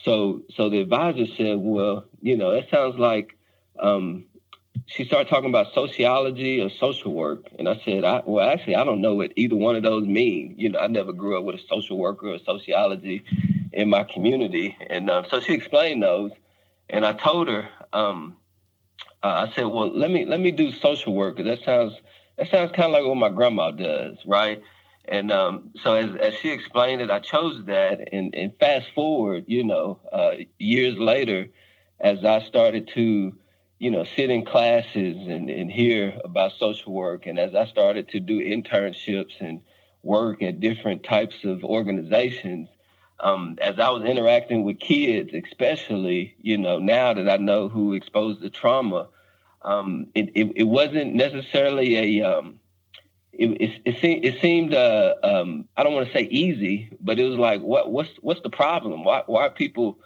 So, 0.04 0.42
so 0.54 0.70
the 0.70 0.80
advisor 0.80 1.26
said, 1.36 1.58
"Well, 1.58 2.04
you 2.20 2.36
know, 2.36 2.52
that 2.52 2.70
sounds 2.70 2.98
like." 2.98 3.36
Um, 3.78 4.24
she 4.86 5.04
started 5.04 5.28
talking 5.28 5.48
about 5.48 5.72
sociology 5.72 6.60
or 6.60 6.68
social 6.68 7.12
work, 7.12 7.46
and 7.58 7.68
I 7.68 7.80
said, 7.84 8.04
I, 8.04 8.22
"Well, 8.24 8.48
actually, 8.48 8.74
I 8.74 8.84
don't 8.84 9.00
know 9.00 9.14
what 9.14 9.32
either 9.36 9.56
one 9.56 9.76
of 9.76 9.82
those 9.82 10.04
mean. 10.04 10.54
You 10.58 10.70
know, 10.70 10.80
I 10.80 10.88
never 10.88 11.12
grew 11.12 11.38
up 11.38 11.44
with 11.44 11.56
a 11.56 11.66
social 11.68 11.96
worker 11.96 12.28
or 12.28 12.38
sociology 12.38 13.22
in 13.72 13.88
my 13.88 14.04
community." 14.04 14.76
And 14.88 15.08
uh, 15.08 15.22
so 15.28 15.40
she 15.40 15.54
explained 15.54 16.02
those, 16.02 16.32
and 16.90 17.06
I 17.06 17.12
told 17.12 17.48
her, 17.48 17.68
um, 17.92 18.36
uh, 19.22 19.46
I 19.48 19.52
said, 19.54 19.64
well, 19.64 19.90
let 19.96 20.10
me 20.10 20.24
let 20.24 20.40
me 20.40 20.50
do 20.50 20.72
social 20.72 21.14
work 21.14 21.36
that 21.36 21.64
sounds 21.64 21.94
that 22.38 22.50
sounds 22.50 22.72
kind 22.72 22.86
of 22.86 22.92
like 22.92 23.04
what 23.04 23.16
my 23.16 23.28
grandma 23.28 23.70
does, 23.70 24.16
right? 24.26 24.62
And 25.06 25.32
um, 25.32 25.70
so 25.82 25.94
as, 25.94 26.14
as 26.16 26.34
she 26.34 26.50
explained 26.50 27.02
it, 27.02 27.10
I 27.10 27.18
chose 27.18 27.64
that. 27.66 28.08
And, 28.12 28.34
and 28.34 28.52
fast 28.58 28.86
forward, 28.94 29.44
you 29.48 29.64
know, 29.64 29.98
uh, 30.12 30.32
years 30.58 30.96
later, 30.98 31.48
as 32.00 32.24
I 32.24 32.42
started 32.42 32.88
to, 32.94 33.34
you 33.78 33.90
know, 33.90 34.04
sit 34.04 34.30
in 34.30 34.44
classes 34.44 35.16
and, 35.26 35.50
and 35.50 35.70
hear 35.70 36.18
about 36.24 36.52
social 36.58 36.92
work, 36.92 37.26
and 37.26 37.38
as 37.38 37.54
I 37.54 37.66
started 37.66 38.08
to 38.10 38.20
do 38.20 38.38
internships 38.38 39.40
and 39.40 39.60
work 40.02 40.42
at 40.42 40.60
different 40.60 41.02
types 41.02 41.44
of 41.44 41.64
organizations, 41.64 42.68
um, 43.22 43.58
as 43.60 43.78
I 43.78 43.90
was 43.90 44.04
interacting 44.04 44.64
with 44.64 44.80
kids, 44.80 45.30
especially, 45.34 46.34
you 46.40 46.58
know, 46.58 46.78
now 46.78 47.14
that 47.14 47.28
I 47.28 47.36
know 47.36 47.68
who 47.68 47.94
exposed 47.94 48.40
the 48.40 48.50
trauma, 48.50 49.08
um, 49.62 50.06
it, 50.14 50.30
it, 50.34 50.52
it, 50.56 50.64
wasn't 50.64 51.14
necessarily 51.14 52.20
a, 52.20 52.26
um, 52.26 52.60
it, 53.32 53.80
it, 53.84 54.00
seemed 54.00 54.24
it 54.24 54.40
seemed 54.40 54.74
uh, 54.74 55.14
um, 55.22 55.68
I 55.76 55.82
don't 55.82 55.94
want 55.94 56.06
to 56.06 56.12
say 56.12 56.22
easy, 56.22 56.90
but 57.00 57.18
it 57.18 57.24
was 57.24 57.38
like 57.38 57.60
what 57.60 57.90
what's 57.90 58.10
what's 58.20 58.40
the 58.40 58.50
problem? 58.50 59.04
Why 59.04 59.22
why 59.26 59.46
are 59.46 59.50
people 59.50 59.98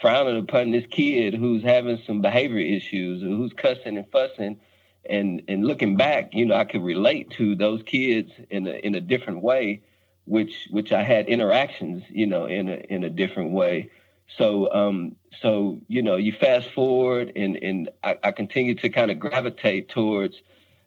frowning 0.00 0.38
upon 0.38 0.70
this 0.70 0.84
kid 0.90 1.34
who's 1.34 1.62
having 1.62 2.02
some 2.06 2.22
behavior 2.22 2.58
issues 2.58 3.22
or 3.22 3.28
who's 3.28 3.52
cussing 3.52 3.98
and 3.98 4.10
fussing? 4.10 4.60
And 5.08 5.42
and 5.48 5.66
looking 5.66 5.96
back, 5.96 6.32
you 6.32 6.46
know, 6.46 6.54
I 6.54 6.64
could 6.64 6.82
relate 6.82 7.30
to 7.32 7.54
those 7.54 7.82
kids 7.82 8.30
in 8.50 8.66
a 8.66 8.72
in 8.72 8.94
a 8.94 9.00
different 9.00 9.42
way, 9.42 9.82
which 10.24 10.68
which 10.70 10.92
I 10.92 11.02
had 11.02 11.28
interactions, 11.28 12.04
you 12.08 12.26
know, 12.26 12.46
in 12.46 12.68
a 12.68 12.76
in 12.88 13.04
a 13.04 13.10
different 13.10 13.52
way. 13.52 13.90
So 14.38 14.72
um 14.72 15.16
so 15.40 15.80
you 15.88 16.02
know, 16.02 16.16
you 16.16 16.32
fast 16.32 16.70
forward 16.70 17.32
and 17.36 17.56
and 17.56 17.90
I, 18.02 18.16
I 18.22 18.32
continue 18.32 18.74
to 18.76 18.88
kind 18.88 19.10
of 19.10 19.18
gravitate 19.18 19.88
towards 19.88 20.40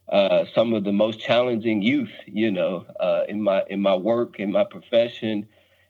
uh, 0.09 0.45
some 0.53 0.73
of 0.73 0.83
the 0.83 0.91
most 0.91 1.19
challenging 1.19 1.81
youth, 1.81 2.11
you 2.25 2.51
know, 2.51 2.85
uh, 2.99 3.23
in 3.27 3.41
my 3.41 3.63
in 3.69 3.81
my 3.81 3.95
work, 3.95 4.39
in 4.39 4.51
my 4.51 4.63
profession, 4.63 5.47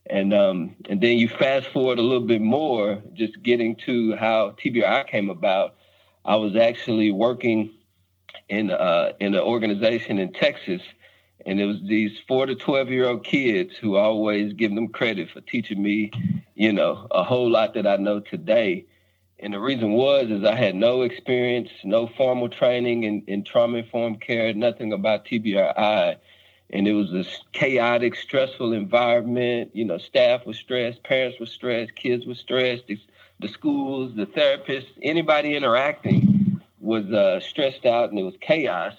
and 0.08 0.34
um, 0.34 0.76
and 0.90 1.02
then 1.02 1.18
you 1.18 1.28
fast 1.28 1.68
forward 1.68 2.00
a 2.00 2.02
little 2.02 2.26
bit 2.26 2.42
more, 2.42 3.02
just 3.14 3.42
getting 3.44 3.76
to 3.86 4.16
how 4.16 4.52
TBRI 4.52 5.08
came 5.08 5.30
about. 5.30 5.76
I 6.24 6.38
was 6.38 6.56
actually 6.56 7.12
working 7.12 7.72
in 8.48 8.72
uh, 8.72 9.12
in 9.20 9.34
an 9.34 9.42
organization 9.42 10.18
in 10.18 10.32
Texas, 10.32 10.82
and 11.46 11.60
it 11.60 11.66
was 11.66 11.78
these 11.84 12.18
four 12.28 12.46
to 12.46 12.56
twelve 12.56 12.90
year 12.90 13.06
old 13.06 13.24
kids 13.24 13.76
who 13.76 13.96
always 13.96 14.54
give 14.54 14.74
them 14.74 14.88
credit 14.88 15.30
for 15.30 15.42
teaching 15.42 15.82
me, 15.82 16.12
you 16.56 16.74
know, 16.74 17.08
a 17.12 17.24
whole 17.24 17.50
lot 17.50 17.76
that 17.76 17.86
I 17.86 17.98
know 17.98 18.20
today. 18.20 18.86
And 19.40 19.54
the 19.54 19.60
reason 19.60 19.92
was 19.92 20.32
is 20.32 20.44
I 20.44 20.56
had 20.56 20.76
no 20.76 21.04
experience, 21.04 21.70
no 21.84 22.08
formal 22.08 22.50
training 22.50 23.04
in, 23.04 23.24
in 23.28 23.44
trauma 23.44 23.80
informed 23.80 24.22
care, 24.22 24.54
nothing 24.54 24.92
about 24.92 25.26
TBRI. 25.26 26.18
And 26.72 26.88
it 26.88 26.94
was 26.94 27.12
this 27.12 27.44
chaotic, 27.54 28.16
stressful 28.16 28.74
environment. 28.74 29.72
You 29.76 29.86
know, 29.86 30.00
staff 30.00 30.48
was 30.48 30.58
stressed, 30.58 31.04
parents 31.04 31.40
were 31.40 31.46
stressed, 31.46 31.96
kids 31.96 32.26
were 32.26 32.34
stressed, 32.34 32.88
the, 32.88 33.00
the 33.40 33.50
schools, 33.50 34.16
the 34.16 34.26
therapists, 34.26 34.88
anybody 35.04 35.56
interacting 35.56 36.62
was 36.80 37.06
uh, 37.12 37.40
stressed 37.40 37.86
out 37.86 38.10
and 38.10 38.18
it 38.18 38.24
was 38.24 38.36
chaos. 38.42 38.94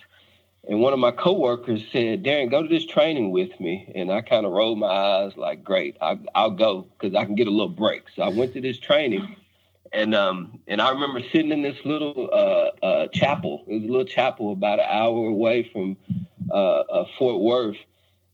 And 0.68 0.80
one 0.80 0.92
of 0.92 0.99
my 0.99 1.12
coworkers 1.12 1.85
said, 1.92 2.25
Darren, 2.25 2.50
go 2.50 2.62
to 2.62 2.68
this 2.68 2.87
training 2.87 3.30
with 3.30 3.58
me. 3.61 3.92
And 3.94 4.11
I 4.11 4.20
kind 4.20 4.44
of 4.44 4.52
rolled 4.52 4.78
my 4.78 4.88
eyes 4.88 5.37
like, 5.37 5.62
great, 5.62 5.96
I, 6.00 6.18
I'll 6.35 6.50
go 6.50 6.88
because 6.99 7.14
I 7.14 7.25
can 7.25 7.37
get 7.37 7.46
a 7.46 7.50
little 7.50 7.68
break. 7.68 8.04
So 8.14 8.23
I 8.23 8.28
went 8.28 8.52
to 8.54 8.61
this 8.61 8.78
training 8.78 9.37
and 9.92 10.14
um 10.14 10.61
and 10.66 10.80
I 10.80 10.90
remember 10.90 11.20
sitting 11.32 11.50
in 11.50 11.62
this 11.62 11.78
little 11.85 12.28
uh, 12.32 12.85
uh, 12.85 13.08
chapel. 13.08 13.64
It 13.66 13.75
was 13.75 13.85
a 13.85 13.87
little 13.87 14.04
chapel 14.04 14.52
about 14.52 14.78
an 14.78 14.87
hour 14.88 15.26
away 15.26 15.68
from 15.73 15.96
uh, 16.50 16.54
uh 16.54 17.04
Fort 17.18 17.40
Worth, 17.40 17.78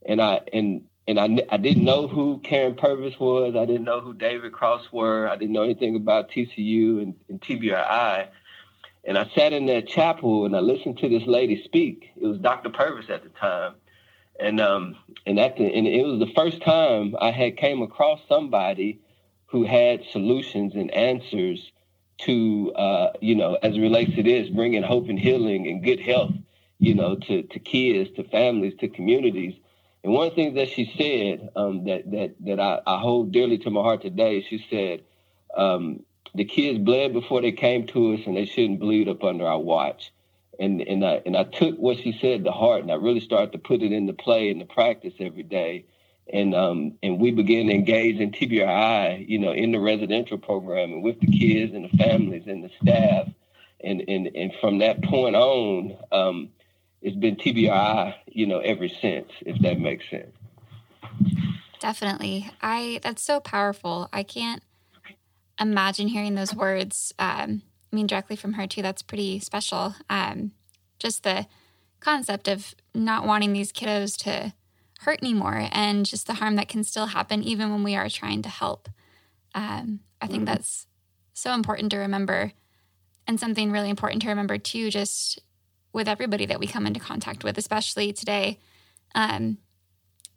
and 0.07 0.21
I 0.21 0.41
and 0.53 0.85
and 1.07 1.19
I, 1.19 1.25
I 1.51 1.57
didn't 1.57 1.85
know 1.85 2.07
who 2.07 2.41
Karyn 2.45 2.77
Purvis 2.77 3.19
was. 3.19 3.55
I 3.57 3.65
didn't 3.65 3.85
know 3.85 4.01
who 4.01 4.15
David 4.15 4.53
Cross 4.53 4.93
were. 4.93 5.29
I 5.29 5.37
didn't 5.37 5.53
know 5.53 5.63
anything 5.63 5.97
about 5.97 6.31
TCU 6.31 7.03
and, 7.03 7.15
and 7.29 7.41
TBRI. 7.41 8.29
And 9.05 9.19
I 9.19 9.29
sat 9.35 9.53
in 9.53 9.67
that 9.67 9.89
chapel 9.89 10.47
and 10.47 10.55
I 10.55 10.61
listened 10.61 10.99
to 10.99 11.09
this 11.09 11.27
lady 11.27 11.63
speak. 11.65 12.11
It 12.17 12.27
was 12.27 12.39
Dr. 12.39 12.71
Purvis 12.71 13.07
at 13.11 13.23
the 13.23 13.31
time. 13.31 13.75
And 14.39 14.61
um 14.61 14.97
and 15.27 15.39
at 15.39 15.57
the, 15.57 15.65
and 15.65 15.87
it 15.87 16.05
was 16.05 16.19
the 16.19 16.33
first 16.35 16.63
time 16.63 17.15
I 17.21 17.31
had 17.31 17.57
came 17.57 17.83
across 17.83 18.21
somebody 18.29 19.01
who 19.47 19.65
had 19.65 20.05
solutions 20.11 20.75
and 20.75 20.91
answers 20.93 21.71
to, 22.19 22.73
uh, 22.75 23.13
you 23.21 23.35
know, 23.35 23.59
as 23.63 23.77
it 23.77 23.81
relates 23.81 24.15
to 24.15 24.23
this, 24.23 24.49
bringing 24.49 24.83
hope 24.83 25.09
and 25.09 25.19
healing 25.19 25.67
and 25.67 25.83
good 25.83 26.01
health, 26.01 26.33
you 26.79 26.95
know, 26.95 27.17
to, 27.17 27.43
to 27.43 27.59
kids, 27.59 28.11
to 28.17 28.25
families, 28.25 28.75
to 28.81 28.89
communities. 28.89 29.55
And 30.05 30.13
one 30.13 30.29
of 30.29 30.33
the 30.33 30.37
things 30.37 30.55
that 30.55 30.69
she 30.69 30.93
said 30.97 31.51
um, 31.55 31.85
that 31.85 32.11
that 32.11 32.35
that 32.41 32.61
I, 32.61 32.81
I, 32.87 32.99
hold 32.99 33.33
dearly 33.33 33.59
to 33.59 33.71
my 33.71 33.83
heart 33.83 34.03
today, 34.03 34.45
she 34.49 34.65
said, 34.71 35.03
um, 35.57 36.01
"The 36.35 36.45
kids 36.45 36.79
bled 36.79 37.13
before 37.13 37.41
they 37.43 37.53
came 37.53 37.87
to 37.89 38.15
us, 38.15 38.21
and 38.27 38.37
they 38.37 38.47
shouldn't 38.47 38.81
bleed 38.81 39.09
up 39.09 39.25
under 39.25 39.47
our 39.47 39.61
watch." 39.61 40.13
And 40.59 40.81
and 40.83 41.05
I 41.05 41.23
and 41.27 41.37
I 41.37 41.45
took 41.45 41.77
what 41.79 41.99
she 41.99 42.13
said 42.21 42.45
to 42.45 42.53
heart, 42.53 42.83
and 42.83 42.91
I 42.91 42.97
really 42.97 43.21
started 43.21 43.53
to 43.53 43.59
put 43.59 43.83
it 43.83 43.93
into 43.93 44.13
play 44.13 44.51
and 44.51 44.61
to 44.61 44.67
practice 44.67 45.15
every 45.21 45.43
day 45.43 45.85
and 46.33 46.55
um, 46.55 46.95
and 47.03 47.21
we 47.21 47.31
began 47.31 47.67
to 47.67 47.73
engage 47.73 48.19
in 48.19 48.31
TBRI, 48.31 49.29
you 49.29 49.39
know, 49.39 49.53
in 49.53 49.73
the 49.73 49.81
residential 49.81 50.39
program 50.39 50.93
and 50.93 51.03
with 51.03 51.21
the 51.21 51.27
kids 51.27 51.75
and 51.75 51.85
the 51.85 51.97
families 51.97 52.45
and 52.47 52.65
the 52.65 52.71
staff, 52.81 53.29
and 53.83 54.03
and 54.09 54.29
and 54.35 54.53
from 54.61 54.79
that 54.79 55.03
point 55.03 55.35
on, 55.35 55.97
um, 56.13 56.49
it's 57.01 57.17
been 57.17 57.37
TBRI, 57.37 58.15
you 58.27 58.47
know, 58.47 58.59
ever 58.59 58.89
since. 58.89 59.31
If 59.41 59.61
that 59.63 59.81
makes 59.81 60.09
sense. 60.11 60.35
Definitely, 61.81 62.51
I 62.61 63.01
that's 63.03 63.23
so 63.23 63.41
powerful. 63.41 64.09
I 64.13 64.23
can't 64.23 64.63
imagine 65.63 66.09
hearing 66.09 66.35
those 66.35 66.55
words. 66.55 67.13
Um, 67.19 67.63
I 67.93 67.97
mean, 67.97 68.07
directly 68.07 68.37
from 68.37 68.55
her 68.55 68.67
too. 68.67 68.83
That's 68.83 69.03
pretty 69.03 69.39
special. 69.39 69.95
Um, 70.09 70.53
just 70.99 71.25
the 71.25 71.47
concept 72.01 72.49
of 72.49 72.75
not 72.95 73.27
wanting 73.27 73.53
these 73.53 73.73
kiddos 73.73 74.17
to 74.25 74.53
hurt 75.01 75.23
anymore 75.23 75.69
and 75.73 76.07
just 76.07 76.27
the 76.27 76.35
harm 76.35 76.57
that 76.57 76.69
can 76.69 76.85
still 76.85 77.07
happen 77.07 77.43
even 77.43 77.71
when 77.71 77.83
we 77.83 77.97
are 77.97 78.09
trying 78.09 78.43
to 78.43 78.49
help. 78.49 78.89
Um, 79.55 80.01
I 80.21 80.27
think 80.27 80.45
mm-hmm. 80.45 80.45
that's 80.47 80.87
so 81.35 81.53
important 81.53 81.91
to 81.91 81.99
remember. 81.99 82.53
And 83.27 83.39
something 83.39 83.71
really 83.71 83.91
important 83.91 84.23
to 84.23 84.29
remember 84.29 84.59
too, 84.59 84.91
just 84.91 85.41
with 85.93 86.09
everybody 86.09 86.47
that 86.47 86.59
we 86.61 86.67
come 86.67 86.87
into 86.87 87.01
contact 87.01 87.45
with, 87.45 87.59
especially 87.59 88.13
today, 88.13 88.59
um, 89.15 89.59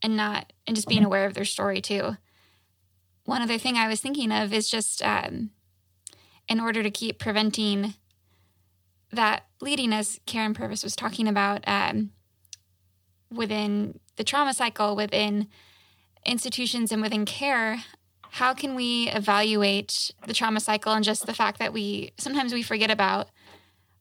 and 0.02 0.18
not, 0.18 0.52
and 0.68 0.76
just 0.76 0.88
being 0.88 1.02
mm-hmm. 1.02 1.08
aware 1.08 1.26
of 1.26 1.34
their 1.34 1.46
story 1.46 1.82
too. 1.82 2.18
One 3.26 3.42
other 3.42 3.58
thing 3.58 3.76
I 3.76 3.88
was 3.88 4.00
thinking 4.00 4.32
of 4.32 4.54
is 4.54 4.70
just 4.70 5.04
um, 5.04 5.52
in 6.48 6.60
order 6.60 6.82
to 6.82 6.92
keep 6.92 7.20
preventing 7.20 7.96
that 9.12 9.46
bleeding, 9.60 9.94
as 9.94 10.20
Karyn 10.26 10.56
Purvis 10.56 10.84
was 10.84 10.96
talking 10.96 11.28
about, 11.28 11.64
um, 11.68 12.12
within 13.32 14.00
the 14.16 14.24
trauma 14.24 14.54
cycle 14.54 14.96
within 14.96 15.48
institutions 16.26 16.92
and 16.92 17.02
within 17.02 17.26
care 17.26 17.84
how 18.32 18.54
can 18.54 18.76
we 18.76 19.10
evaluate 19.10 20.12
the 20.28 20.34
trauma 20.34 20.60
cycle 20.60 20.92
and 20.94 21.06
just 21.06 21.26
the 21.26 21.34
fact 21.34 21.60
that 21.60 21.74
we 21.74 22.12
sometimes 22.18 22.54
we 22.54 22.64
forget 22.64 22.90
about 22.90 23.30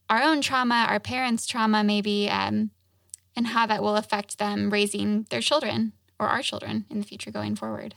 our 0.09 0.23
own 0.23 0.41
trauma 0.41 0.87
our 0.89 1.01
parents 1.01 1.47
trauma 1.47 1.85
maybe 1.85 2.29
um, 2.31 2.71
and 3.37 3.49
how 3.49 3.67
that 3.67 3.83
will 3.83 3.97
affect 3.97 4.39
them 4.39 4.71
raising 4.71 5.27
their 5.31 5.41
children 5.41 5.93
or 6.19 6.29
our 6.29 6.43
children 6.43 6.87
in 6.91 7.01
the 7.01 7.07
future 7.07 7.31
going 7.31 7.55
forward 7.55 7.95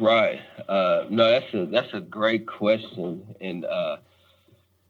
right 0.00 0.40
uh, 0.68 1.04
no 1.10 1.30
that's 1.30 1.54
a 1.54 1.66
that's 1.66 1.94
a 1.94 2.00
great 2.00 2.46
question 2.46 3.34
and 3.40 3.64
uh, 3.64 3.96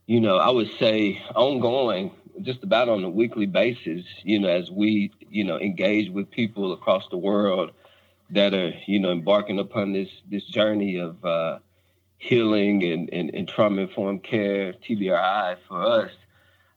you 0.06 0.20
know 0.20 0.36
i 0.38 0.50
would 0.50 0.70
say 0.78 1.22
ongoing 1.34 2.10
just 2.42 2.62
about 2.62 2.88
on 2.88 3.04
a 3.04 3.10
weekly 3.10 3.46
basis, 3.46 4.04
you 4.22 4.38
know, 4.38 4.48
as 4.48 4.70
we, 4.70 5.12
you 5.30 5.44
know, 5.44 5.58
engage 5.58 6.10
with 6.10 6.30
people 6.30 6.72
across 6.72 7.04
the 7.10 7.16
world 7.16 7.72
that 8.30 8.54
are, 8.54 8.72
you 8.86 8.98
know, 8.98 9.10
embarking 9.10 9.58
upon 9.58 9.92
this 9.92 10.08
this 10.30 10.44
journey 10.44 10.98
of 10.98 11.24
uh, 11.24 11.58
healing 12.18 12.82
and, 12.84 13.10
and, 13.12 13.30
and 13.34 13.48
trauma 13.48 13.82
informed 13.82 14.22
care, 14.22 14.72
TBRI 14.72 15.56
for 15.66 15.82
us. 15.82 16.10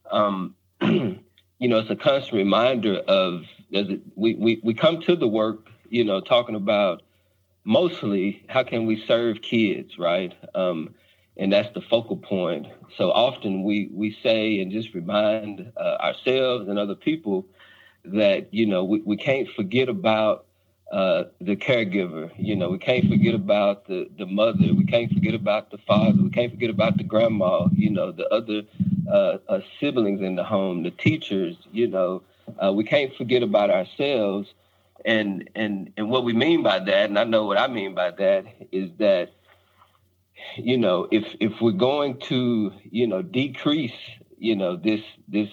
Um, 0.09 0.55
you 0.81 1.67
know, 1.67 1.79
it's 1.79 1.89
a 1.89 1.95
constant 1.95 2.33
reminder 2.33 2.95
of 2.95 3.43
we, 4.15 4.35
we, 4.35 4.59
we 4.63 4.73
come 4.73 5.01
to 5.01 5.15
the 5.15 5.27
work, 5.27 5.69
you 5.89 6.03
know, 6.03 6.21
talking 6.21 6.55
about 6.55 7.01
mostly 7.63 8.43
how 8.47 8.63
can 8.63 8.85
we 8.85 9.03
serve 9.05 9.41
kids, 9.41 9.97
right? 9.97 10.33
Um, 10.55 10.93
and 11.37 11.51
that's 11.51 11.73
the 11.73 11.81
focal 11.81 12.17
point. 12.17 12.67
So 12.97 13.11
often 13.11 13.63
we 13.63 13.89
we 13.93 14.17
say 14.23 14.59
and 14.59 14.71
just 14.71 14.93
remind 14.93 15.71
uh, 15.77 15.97
ourselves 15.99 16.67
and 16.67 16.77
other 16.77 16.95
people 16.95 17.45
that 18.05 18.53
you 18.53 18.65
know 18.65 18.83
we, 18.83 19.01
we 19.01 19.17
can't 19.17 19.47
forget 19.49 19.89
about 19.89 20.45
uh, 20.91 21.23
the 21.39 21.55
caregiver. 21.55 22.31
You 22.37 22.55
know, 22.55 22.69
we 22.69 22.77
can't 22.77 23.07
forget 23.09 23.33
about 23.33 23.87
the 23.87 24.09
the 24.17 24.25
mother. 24.25 24.73
We 24.73 24.85
can't 24.85 25.11
forget 25.11 25.33
about 25.33 25.71
the 25.71 25.77
father. 25.79 26.21
We 26.21 26.29
can't 26.29 26.51
forget 26.51 26.69
about 26.69 26.97
the 26.97 27.03
grandma. 27.03 27.67
You 27.73 27.91
know, 27.91 28.11
the 28.11 28.27
other 28.27 28.63
uh, 29.09 29.37
uh 29.47 29.61
siblings 29.79 30.21
in 30.21 30.35
the 30.35 30.43
home, 30.43 30.83
the 30.83 30.91
teachers. 30.91 31.55
You 31.71 31.87
know, 31.87 32.23
uh, 32.63 32.73
we 32.73 32.83
can't 32.83 33.15
forget 33.15 33.41
about 33.41 33.69
ourselves. 33.69 34.53
And 35.05 35.49
and 35.55 35.91
and 35.97 36.09
what 36.09 36.23
we 36.23 36.33
mean 36.33 36.63
by 36.63 36.79
that, 36.79 37.09
and 37.09 37.17
I 37.17 37.23
know 37.23 37.45
what 37.45 37.57
I 37.57 37.67
mean 37.67 37.95
by 37.95 38.11
that, 38.11 38.45
is 38.71 38.89
that 38.97 39.31
you 40.55 40.77
know, 40.77 41.07
if 41.11 41.35
if 41.39 41.61
we're 41.61 41.71
going 41.71 42.19
to, 42.21 42.71
you 42.83 43.07
know, 43.07 43.21
decrease, 43.21 43.93
you 44.37 44.55
know, 44.55 44.75
this 44.75 45.01
this 45.27 45.49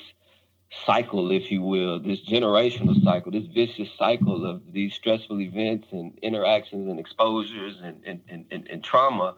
cycle, 0.87 1.31
if 1.31 1.51
you 1.51 1.63
will, 1.63 1.99
this 1.99 2.21
generational 2.21 3.03
cycle, 3.03 3.33
this 3.33 3.47
vicious 3.47 3.89
cycle 3.99 4.45
of 4.45 4.73
these 4.73 4.95
stressful 4.95 5.41
events 5.41 5.89
and 5.93 6.19
interactions 6.23 6.89
and 6.89 6.99
exposures 6.99 7.77
and 7.83 8.03
and, 8.05 8.21
and, 8.29 8.45
and, 8.51 8.69
and 8.69 8.85
trauma, 8.85 9.35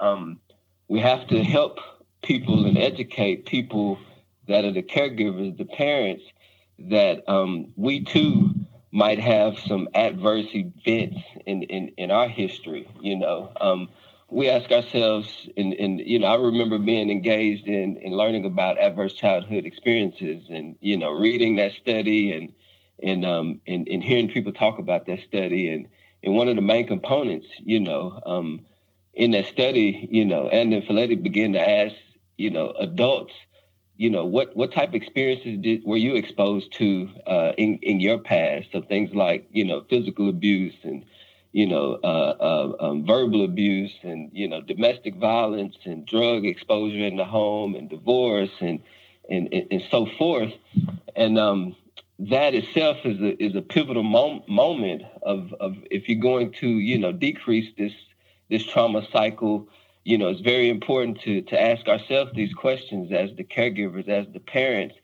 um, 0.00 0.40
we 0.88 1.00
have 1.00 1.26
to 1.28 1.42
help 1.42 1.78
people 2.22 2.66
and 2.66 2.78
educate 2.78 3.46
people 3.46 3.98
that 4.48 4.64
are 4.64 4.72
the 4.72 4.82
caregivers, 4.82 5.56
the 5.56 5.64
parents, 5.64 6.24
that 6.78 7.28
um, 7.28 7.72
we 7.76 8.04
too 8.04 8.54
might 8.92 9.18
have 9.18 9.58
some 9.58 9.88
adverse 9.94 10.46
events 10.52 11.18
in, 11.46 11.62
in, 11.64 11.88
in 11.96 12.10
our 12.10 12.28
history. 12.28 12.86
You 13.00 13.16
know, 13.16 13.50
um, 13.60 13.88
we 14.28 14.48
ask 14.48 14.70
ourselves, 14.70 15.48
and, 15.56 15.72
and 15.74 16.00
you 16.00 16.18
know, 16.18 16.26
I 16.26 16.36
remember 16.36 16.78
being 16.78 17.10
engaged 17.10 17.66
in, 17.66 17.96
in 17.96 18.12
learning 18.12 18.44
about 18.44 18.78
adverse 18.78 19.14
childhood 19.14 19.64
experiences, 19.64 20.44
and 20.50 20.76
you 20.80 20.96
know, 20.98 21.10
reading 21.10 21.56
that 21.56 21.72
study 21.72 22.32
and 22.32 22.52
and 23.02 23.26
um 23.26 23.60
and, 23.66 23.88
and 23.88 24.02
hearing 24.04 24.28
people 24.28 24.52
talk 24.52 24.78
about 24.78 25.06
that 25.06 25.20
study, 25.20 25.68
and 25.68 25.88
and 26.22 26.34
one 26.34 26.48
of 26.48 26.56
the 26.56 26.62
main 26.62 26.86
components, 26.86 27.46
you 27.58 27.80
know, 27.80 28.20
um, 28.24 28.60
in 29.14 29.32
that 29.32 29.46
study, 29.46 30.08
you 30.10 30.24
know, 30.24 30.48
and 30.48 30.72
then 30.72 30.82
Felitti 30.82 31.20
began 31.20 31.52
to 31.52 31.60
ask, 31.60 31.94
you 32.36 32.50
know, 32.50 32.70
adults 32.78 33.34
you 33.96 34.10
know 34.10 34.24
what 34.24 34.56
what 34.56 34.72
type 34.72 34.90
of 34.90 34.94
experiences 34.94 35.58
did 35.60 35.84
were 35.84 35.96
you 35.96 36.16
exposed 36.16 36.72
to 36.74 37.08
uh, 37.26 37.52
in 37.58 37.78
in 37.82 38.00
your 38.00 38.18
past? 38.18 38.68
So 38.72 38.82
things 38.82 39.14
like 39.14 39.46
you 39.52 39.64
know 39.64 39.84
physical 39.88 40.28
abuse 40.28 40.74
and 40.82 41.04
you 41.52 41.66
know 41.66 41.98
uh, 42.02 42.34
uh, 42.40 42.76
um, 42.80 43.06
verbal 43.06 43.44
abuse 43.44 43.92
and 44.02 44.30
you 44.32 44.48
know 44.48 44.60
domestic 44.60 45.16
violence 45.16 45.76
and 45.84 46.06
drug 46.06 46.46
exposure 46.46 47.04
in 47.04 47.16
the 47.16 47.24
home 47.24 47.74
and 47.74 47.88
divorce 47.90 48.52
and 48.60 48.80
and 49.28 49.48
and, 49.52 49.66
and 49.70 49.82
so 49.90 50.06
forth. 50.18 50.52
And 51.14 51.38
um, 51.38 51.76
that 52.18 52.54
itself 52.54 52.98
is 53.04 53.20
a 53.20 53.42
is 53.42 53.54
a 53.54 53.62
pivotal 53.62 54.02
mom- 54.02 54.42
moment 54.48 55.02
of 55.22 55.52
of 55.60 55.76
if 55.90 56.08
you're 56.08 56.20
going 56.20 56.52
to 56.60 56.68
you 56.68 56.98
know 56.98 57.12
decrease 57.12 57.70
this 57.76 57.92
this 58.48 58.64
trauma 58.64 59.06
cycle 59.12 59.68
you 60.04 60.18
know, 60.18 60.28
it's 60.28 60.40
very 60.40 60.68
important 60.68 61.20
to 61.22 61.42
to 61.42 61.60
ask 61.60 61.86
ourselves 61.88 62.32
these 62.34 62.52
questions 62.54 63.12
as 63.12 63.30
the 63.36 63.44
caregivers, 63.44 64.08
as 64.08 64.26
the 64.32 64.40
parents, 64.40 64.96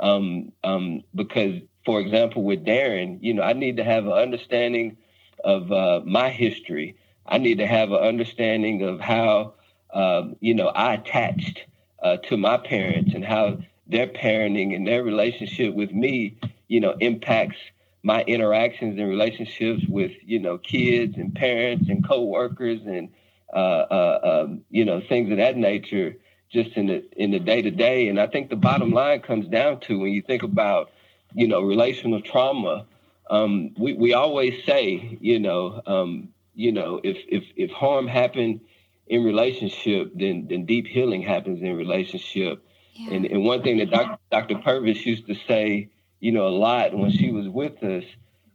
um, 0.00 0.52
um, 0.64 1.02
because, 1.14 1.60
for 1.84 2.00
example, 2.00 2.42
with 2.42 2.64
Darren, 2.64 3.18
you 3.20 3.34
know, 3.34 3.42
I 3.42 3.52
need 3.52 3.76
to 3.78 3.84
have 3.84 4.06
an 4.06 4.12
understanding 4.12 4.96
of 5.44 5.72
uh, 5.72 6.00
my 6.04 6.30
history. 6.30 6.96
I 7.26 7.38
need 7.38 7.58
to 7.58 7.66
have 7.66 7.90
an 7.92 8.00
understanding 8.00 8.82
of 8.82 9.00
how, 9.00 9.54
um, 9.94 10.36
you 10.40 10.54
know, 10.54 10.68
I 10.68 10.94
attached 10.94 11.64
uh, 12.02 12.16
to 12.28 12.36
my 12.36 12.58
parents 12.58 13.14
and 13.14 13.24
how 13.24 13.58
their 13.86 14.08
parenting 14.08 14.74
and 14.74 14.86
their 14.86 15.02
relationship 15.02 15.74
with 15.74 15.92
me, 15.92 16.36
you 16.68 16.80
know, 16.80 16.96
impacts 17.00 17.58
my 18.02 18.22
interactions 18.24 18.98
and 18.98 19.08
relationships 19.08 19.84
with, 19.88 20.12
you 20.24 20.40
know, 20.40 20.58
kids 20.58 21.16
and 21.16 21.34
parents 21.34 21.88
and 21.88 22.06
coworkers 22.06 22.80
and 22.86 23.08
um, 23.52 24.62
you 24.70 24.84
know, 24.84 25.00
things 25.08 25.30
of 25.30 25.38
that 25.38 25.56
nature, 25.56 26.16
just 26.50 26.76
in 26.76 26.86
the 26.86 27.04
in 27.16 27.30
the 27.30 27.40
day 27.40 27.62
to 27.62 27.70
day. 27.70 28.08
And 28.08 28.20
I 28.20 28.26
think 28.26 28.50
the 28.50 28.56
bottom 28.56 28.92
line 28.92 29.20
comes 29.20 29.48
down 29.48 29.80
to 29.80 29.98
when 29.98 30.12
you 30.12 30.22
think 30.22 30.42
about, 30.42 30.90
you 31.34 31.48
know, 31.48 31.60
relational 31.60 32.20
trauma. 32.20 32.86
Um, 33.30 33.74
we 33.78 33.94
we 33.94 34.14
always 34.14 34.64
say, 34.64 35.18
you 35.20 35.38
know, 35.38 35.82
um, 35.86 36.28
you 36.54 36.72
know, 36.72 37.00
if 37.02 37.18
if 37.28 37.44
if 37.56 37.70
harm 37.70 38.06
happened 38.06 38.60
in 39.06 39.24
relationship, 39.24 40.12
then 40.14 40.46
then 40.48 40.66
deep 40.66 40.86
healing 40.86 41.22
happens 41.22 41.62
in 41.62 41.76
relationship. 41.76 42.64
Yeah. 42.94 43.14
And 43.14 43.26
and 43.26 43.44
one 43.44 43.62
thing 43.62 43.78
that 43.78 43.90
Dr. 43.90 44.18
Dr. 44.30 44.58
Purvis 44.58 45.04
used 45.06 45.26
to 45.26 45.34
say, 45.46 45.88
you 46.20 46.32
know, 46.32 46.46
a 46.46 46.56
lot 46.56 46.96
when 46.96 47.10
she 47.10 47.30
was 47.30 47.48
with 47.48 47.82
us, 47.82 48.04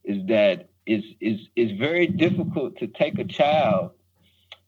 is 0.04 0.26
that 0.28 0.70
is 0.86 1.04
is 1.20 1.40
is 1.56 1.72
very 1.72 2.08
difficult 2.08 2.78
to 2.78 2.88
take 2.88 3.20
a 3.20 3.24
child 3.24 3.92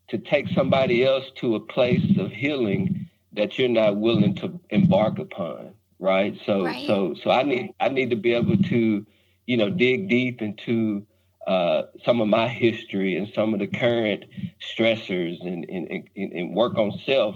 to 0.10 0.18
take 0.18 0.48
somebody 0.50 1.06
else 1.06 1.26
to 1.36 1.56
a 1.56 1.60
place 1.60 2.18
of 2.18 2.32
healing 2.32 3.08
that 3.34 3.58
you're 3.58 3.70
not 3.70 3.98
willing 3.98 4.36
to 4.36 4.60
embark 4.70 5.20
upon 5.20 5.74
right? 6.00 6.40
So 6.46 6.64
right. 6.64 6.88
so 6.88 7.14
so 7.22 7.30
i 7.30 7.44
need 7.44 7.74
i 7.80 7.90
need 7.90 8.10
to 8.10 8.16
be 8.16 8.34
able 8.34 8.58
to 8.58 9.06
you 9.46 9.58
know 9.58 9.70
dig 9.70 10.10
deep 10.10 10.42
into 10.42 11.06
uh, 11.46 11.84
some 12.06 12.22
of 12.22 12.28
my 12.28 12.48
history 12.48 13.16
and 13.16 13.32
some 13.34 13.54
of 13.54 13.60
the 13.60 13.66
current 13.66 14.26
stressors 14.62 15.42
and, 15.42 15.66
and, 15.68 15.88
and, 16.16 16.32
and 16.32 16.56
work 16.56 16.78
on 16.78 16.92
self 17.06 17.36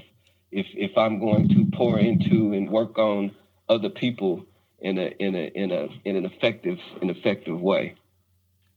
if 0.52 0.68
if 0.74 0.98
i'm 0.98 1.20
going 1.20 1.50
to 1.50 1.66
pour 1.76 2.00
into 2.00 2.54
and 2.54 2.70
work 2.70 2.98
on 2.98 3.32
other 3.70 3.90
people 3.90 4.46
in 4.80 4.98
a 4.98 5.08
in 5.20 5.36
a 5.36 5.48
in 5.56 5.72
a 5.72 5.88
in 6.06 6.16
an 6.16 6.26
effective 6.26 6.80
an 7.02 7.10
effective 7.10 7.60
way. 7.60 7.96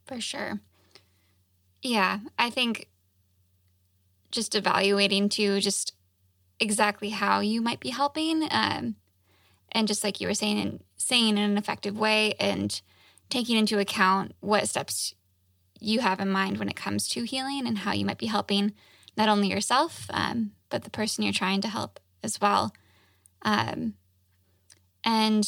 For 0.07 0.21
sure. 0.21 0.61
Yeah 1.83 2.21
i 2.39 2.51
think 2.51 2.89
just 4.31 4.55
evaluating 4.55 5.29
to 5.31 5.61
just 5.61 5.93
exactly 6.59 7.11
how 7.11 7.41
you 7.41 7.61
might 7.61 7.81
be 7.81 7.91
helping 7.91 8.49
um, 8.51 8.97
and 9.73 9.87
just 9.87 10.03
like 10.03 10.21
you 10.21 10.27
were 10.27 10.35
saying 10.35 10.59
and 10.59 10.81
saying 10.97 11.37
in 11.37 11.39
an 11.39 11.59
effective 11.59 11.99
way 11.99 12.35
and 12.41 12.81
taking 13.29 13.57
into 13.57 13.79
account 13.79 14.35
what 14.41 14.69
steps 14.69 15.15
you 15.81 16.01
have 16.01 16.21
in 16.21 16.31
mind 16.31 16.59
when 16.59 16.69
it 16.69 16.77
comes 16.77 17.09
to 17.09 17.25
healing 17.25 17.67
and 17.67 17.79
how 17.79 17.93
you 17.93 18.05
might 18.05 18.19
be 18.19 18.27
helping 18.27 18.73
not 19.17 19.29
only 19.29 19.49
yourself 19.49 20.07
um, 20.11 20.53
but 20.69 20.85
the 20.85 20.91
person 20.91 21.23
you're 21.23 21.33
trying 21.33 21.61
to 21.61 21.69
help 21.69 22.01
as 22.23 22.41
well. 22.41 22.73
Um, 23.43 23.95
and 25.05 25.47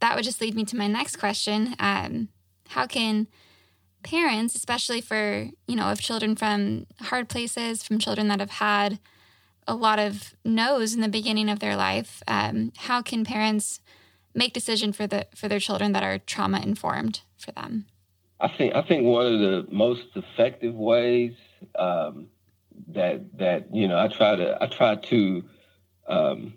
that 0.00 0.14
would 0.14 0.24
just 0.24 0.40
lead 0.40 0.54
me 0.54 0.64
to 0.64 0.76
my 0.76 0.86
next 0.86 1.16
question 1.16 1.74
um, 1.78 2.28
how 2.68 2.86
can 2.86 3.26
parents, 4.06 4.54
especially 4.54 5.00
for, 5.00 5.48
you 5.66 5.76
know, 5.76 5.90
of 5.90 6.00
children 6.00 6.36
from 6.36 6.86
hard 7.00 7.28
places, 7.28 7.82
from 7.82 7.98
children 7.98 8.28
that 8.28 8.40
have 8.40 8.52
had 8.52 8.98
a 9.66 9.74
lot 9.74 9.98
of 9.98 10.34
no's 10.44 10.94
in 10.94 11.00
the 11.00 11.08
beginning 11.08 11.48
of 11.48 11.58
their 11.58 11.76
life, 11.76 12.22
um, 12.28 12.72
how 12.76 13.02
can 13.02 13.24
parents 13.24 13.80
make 14.32 14.52
decision 14.52 14.92
for 14.92 15.06
the 15.06 15.26
for 15.34 15.48
their 15.48 15.58
children 15.58 15.92
that 15.92 16.04
are 16.04 16.18
trauma 16.18 16.60
informed 16.60 17.22
for 17.36 17.50
them? 17.52 17.86
I 18.38 18.48
think 18.48 18.74
I 18.74 18.82
think 18.82 19.04
one 19.04 19.26
of 19.26 19.40
the 19.40 19.66
most 19.70 20.06
effective 20.14 20.74
ways 20.74 21.34
um, 21.76 22.28
that 22.88 23.38
that 23.38 23.74
you 23.74 23.88
know 23.88 23.98
I 23.98 24.08
try 24.08 24.36
to 24.36 24.62
I 24.62 24.66
try 24.66 24.94
to 24.94 25.44
um, 26.06 26.54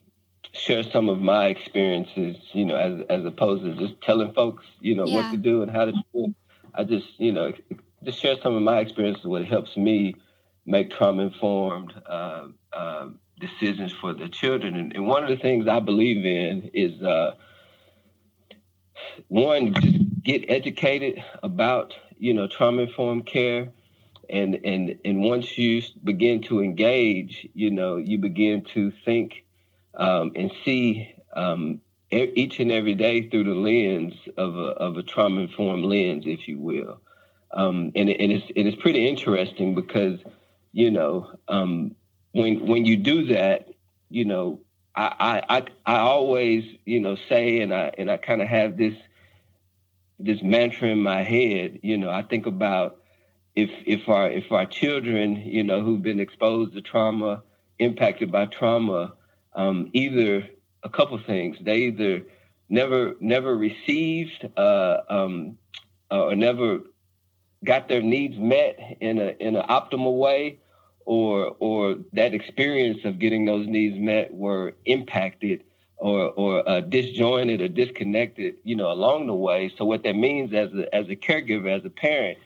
share 0.52 0.84
some 0.84 1.10
of 1.10 1.20
my 1.20 1.48
experiences, 1.48 2.38
you 2.54 2.66
know, 2.66 2.76
as 2.76 3.02
as 3.10 3.26
opposed 3.26 3.64
to 3.64 3.74
just 3.76 4.00
telling 4.02 4.34
folks, 4.34 4.66
you 4.82 4.94
know, 4.94 5.06
yeah. 5.06 5.16
what 5.16 5.32
to 5.32 5.38
do 5.38 5.64
and 5.64 5.72
how 5.72 5.86
to 5.86 5.92
do 5.92 6.02
it. 6.14 6.36
I 6.74 6.84
just, 6.84 7.08
you 7.20 7.32
know, 7.32 7.54
just 8.04 8.20
share 8.20 8.36
some 8.42 8.56
of 8.56 8.62
my 8.62 8.80
experiences. 8.80 9.26
What 9.26 9.46
helps 9.46 9.76
me 9.78 10.16
make 10.66 10.92
trauma 10.92 11.24
informed 11.24 11.94
uh, 12.06 12.48
uh, 12.72 13.10
decisions 13.40 13.92
for 13.92 14.14
the 14.14 14.30
children. 14.30 14.76
And, 14.76 14.96
and, 14.96 15.08
one 15.08 15.24
of 15.24 15.30
the 15.30 15.38
things 15.38 15.68
I 15.68 15.80
believe 15.80 16.26
in 16.26 16.70
is 16.74 17.02
uh, 17.02 17.36
one, 19.28 19.74
just 19.74 20.24
get 20.24 20.46
educated 20.50 21.24
about, 21.42 21.94
you 22.18 22.34
know, 22.34 22.48
trauma 22.48 22.84
informed 22.84 23.26
care. 23.26 23.70
And, 24.30 24.60
and 24.64 25.00
and 25.04 25.24
once 25.24 25.58
you 25.58 25.82
begin 26.04 26.44
to 26.44 26.62
engage, 26.62 27.48
you 27.56 27.72
know, 27.72 27.98
you 27.98 28.20
begin 28.20 28.64
to 28.76 28.92
think 29.04 29.44
um, 29.96 30.34
and 30.36 30.52
see 30.64 31.16
um, 31.36 31.82
each 32.12 32.60
and 32.60 32.72
every 32.72 32.96
day 32.96 33.30
through 33.30 33.44
the 33.44 33.54
lens 33.54 34.14
of 34.38 34.56
a, 34.56 34.60
of 34.60 34.98
a 34.98 35.04
trauma 35.04 35.42
informed 35.42 35.86
lens, 35.86 36.24
if 36.26 36.48
you 36.48 36.60
will. 36.60 37.00
Um, 37.52 37.92
and, 37.96 38.10
and 38.10 38.32
it's 38.32 38.46
it 38.56 38.68
is 38.68 38.76
pretty 38.76 39.08
interesting 39.08 39.76
because 39.76 40.20
you 40.72 40.92
know 40.92 41.32
um, 41.48 41.96
when 42.32 42.66
when 42.68 42.86
you 42.86 42.98
do 42.98 43.26
that, 43.28 43.70
you 44.10 44.26
know 44.26 44.60
I, 44.96 45.44
I 45.50 45.64
I 45.86 45.98
always 46.00 46.64
you 46.86 47.00
know 47.00 47.16
say 47.28 47.62
and 47.62 47.74
I 47.74 47.92
and 47.98 48.12
I 48.12 48.18
kind 48.18 48.42
of 48.42 48.48
have 48.48 48.78
this 48.78 48.96
this 50.20 50.42
mantra 50.44 50.90
in 50.90 51.02
my 51.02 51.24
head. 51.24 51.80
You 51.82 51.98
know 51.98 52.10
I 52.10 52.22
think 52.24 52.46
about 52.46 52.98
if 53.56 53.72
if 53.86 54.08
our 54.10 54.30
if 54.30 54.52
our 54.52 54.66
children 54.66 55.38
you 55.38 55.64
know 55.64 55.82
who've 55.82 56.04
been 56.04 56.20
exposed 56.20 56.74
to 56.74 56.82
trauma, 56.82 57.42
impacted 57.80 58.32
by 58.32 58.46
trauma, 58.46 59.14
um, 59.54 59.90
either 59.94 60.48
a 60.84 60.90
couple 60.90 61.20
things. 61.26 61.58
They 61.62 61.78
either 61.78 62.24
never 62.70 63.16
never 63.20 63.56
received 63.56 64.48
uh, 64.58 64.98
um, 65.10 65.58
uh, 66.12 66.26
or 66.26 66.36
never 66.36 66.80
got 67.64 67.88
their 67.88 68.02
needs 68.02 68.38
met 68.38 68.98
in 69.02 69.20
a 69.20 69.36
in 69.40 69.56
an 69.56 69.66
optimal 69.68 70.18
way, 70.18 70.60
or 71.06 71.56
or 71.60 71.96
that 72.14 72.34
experience 72.34 73.04
of 73.06 73.20
getting 73.20 73.46
those 73.46 73.68
needs 73.68 73.98
met 73.98 74.34
were 74.34 74.74
impacted 74.86 75.64
or 75.98 76.30
or 76.32 76.68
uh, 76.68 76.82
disjointed 76.82 77.62
or 77.62 77.68
disconnected, 77.68 78.56
you 78.64 78.76
know, 78.76 78.92
along 78.92 79.28
the 79.28 79.34
way. 79.34 79.72
So 79.78 79.86
what 79.86 80.04
that 80.04 80.16
means 80.16 80.54
as 80.54 80.72
a 80.74 80.94
as 80.96 81.10
a 81.10 81.16
caregiver, 81.16 81.70
as 81.70 81.86
a 81.86 81.90
parent, 81.90 82.38